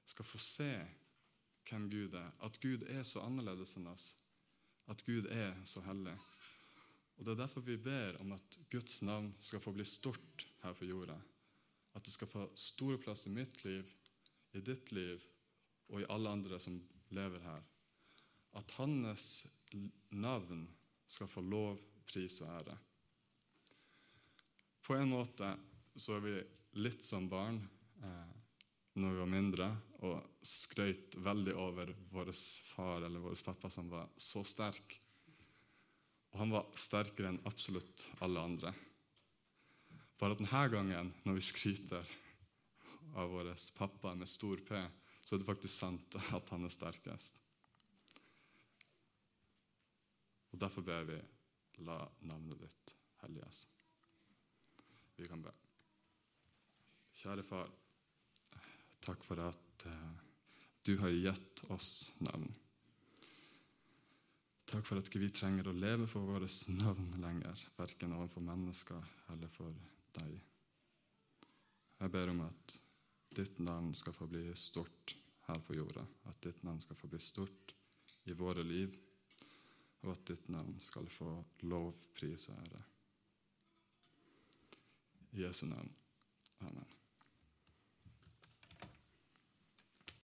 skal 0.09 0.25
få 0.29 0.41
se 0.41 0.71
hvem 1.67 1.91
Gud 1.91 2.15
er. 2.17 2.31
At 2.47 2.61
Gud 2.63 2.87
er 2.89 3.05
så 3.05 3.25
annerledes 3.27 3.77
enn 3.77 3.91
oss. 3.91 4.15
At 4.89 5.03
Gud 5.05 5.27
er 5.33 5.53
så 5.67 5.83
hellig. 5.85 6.15
Og 7.17 7.25
Det 7.25 7.33
er 7.33 7.43
derfor 7.43 7.65
vi 7.65 7.77
ber 7.77 8.21
om 8.21 8.33
at 8.37 8.59
Guds 8.71 9.01
navn 9.03 9.33
skal 9.41 9.61
få 9.61 9.73
bli 9.73 9.85
stort 9.85 10.47
her 10.63 10.73
på 10.73 10.89
jorda. 10.89 11.17
At 11.97 12.05
det 12.05 12.13
skal 12.13 12.29
få 12.29 12.49
stor 12.55 12.97
plass 13.01 13.27
i 13.27 13.33
mitt 13.33 13.65
liv, 13.65 13.89
i 14.53 14.61
ditt 14.61 14.93
liv 14.93 15.23
og 15.89 16.01
i 16.01 16.09
alle 16.13 16.31
andre 16.31 16.61
som 16.61 16.77
lever 17.11 17.41
her. 17.41 17.63
At 18.57 18.71
hans 18.79 19.47
navn 20.11 20.67
skal 21.07 21.29
få 21.29 21.41
lov, 21.41 21.81
pris 22.07 22.41
og 22.41 22.53
ære. 22.61 22.77
På 24.87 24.95
en 24.95 25.11
måte 25.11 25.49
så 25.99 26.15
er 26.15 26.21
vi 26.23 26.35
litt 26.79 27.03
som 27.03 27.25
barn 27.27 27.57
eh, 28.03 28.35
når 28.97 29.13
vi 29.13 29.19
var 29.19 29.33
mindre, 29.33 29.67
og 30.07 30.45
skrøt 30.47 31.17
veldig 31.27 31.57
over 31.59 31.91
vår 32.13 32.31
far 32.71 33.03
eller 33.03 33.25
vår 33.25 33.35
pappa 33.45 33.71
som 33.73 33.91
var 33.91 34.07
så 34.17 34.45
sterk. 34.47 34.95
Og 36.31 36.39
han 36.45 36.55
var 36.55 36.71
sterkere 36.79 37.33
enn 37.33 37.43
absolutt 37.51 38.07
alle 38.23 38.47
andre. 38.47 38.73
Bare 40.21 40.37
at 40.37 40.45
denne 40.45 40.65
gangen, 40.73 41.13
når 41.27 41.41
vi 41.41 41.45
skryter 41.45 42.17
av 43.19 43.33
vår 43.35 43.53
pappa 43.77 44.15
med 44.15 44.31
stor 44.31 44.63
P, 44.65 44.87
så 45.21 45.35
er 45.35 45.43
det 45.43 45.51
faktisk 45.51 45.75
sant 45.75 46.21
at 46.31 46.55
han 46.55 46.65
er 46.65 46.73
sterkest. 46.73 47.41
Og 50.55 50.61
Derfor 50.63 50.87
ber 50.87 51.09
vi 51.11 51.19
la 51.85 52.05
navnet 52.23 52.63
ditt 52.63 52.95
helliges. 53.25 53.67
Vi 55.17 55.29
kan 55.29 55.43
be. 55.43 55.53
Kjære 57.17 57.45
far, 57.47 57.71
takk 59.05 59.25
for 59.25 59.41
at 59.41 59.87
uh, 59.89 60.17
du 60.85 60.97
har 61.01 61.15
gitt 61.15 61.63
oss 61.73 62.13
navn. 62.27 62.49
Takk 64.67 64.85
for 64.85 64.99
at 64.99 65.09
ikke 65.09 65.23
vi 65.23 65.31
trenger 65.33 65.71
å 65.71 65.77
leve 65.77 66.09
for 66.11 66.27
våre 66.27 66.49
navn 66.81 67.09
lenger, 67.23 67.63
verken 67.79 68.17
overfor 68.19 68.45
mennesker 68.45 69.15
eller 69.33 69.53
for 69.53 69.73
deg. 70.19 70.35
Jeg 71.97 72.13
ber 72.13 72.33
om 72.35 72.43
at 72.45 72.77
ditt 73.37 73.61
navn 73.63 73.95
skal 73.97 74.15
få 74.17 74.29
bli 74.29 74.45
stort 74.59 75.17
her 75.47 75.63
på 75.65 75.79
jorda, 75.79 76.05
at 76.29 76.43
ditt 76.45 76.63
navn 76.67 76.83
skal 76.83 76.99
få 76.99 77.09
bli 77.09 77.23
stort 77.23 77.73
i 78.27 78.35
våre 78.37 78.65
liv 78.67 78.95
og 80.05 80.13
at 80.13 80.27
ditt 80.29 80.51
navn 80.53 80.77
skal 80.83 81.09
få 81.11 81.31
lovpris 81.67 82.51
og 82.53 82.61
ære. 82.63 82.83
I 85.37 85.39
Jesu 85.39 85.67
navn. 85.67 85.91
Amen. 86.63 86.96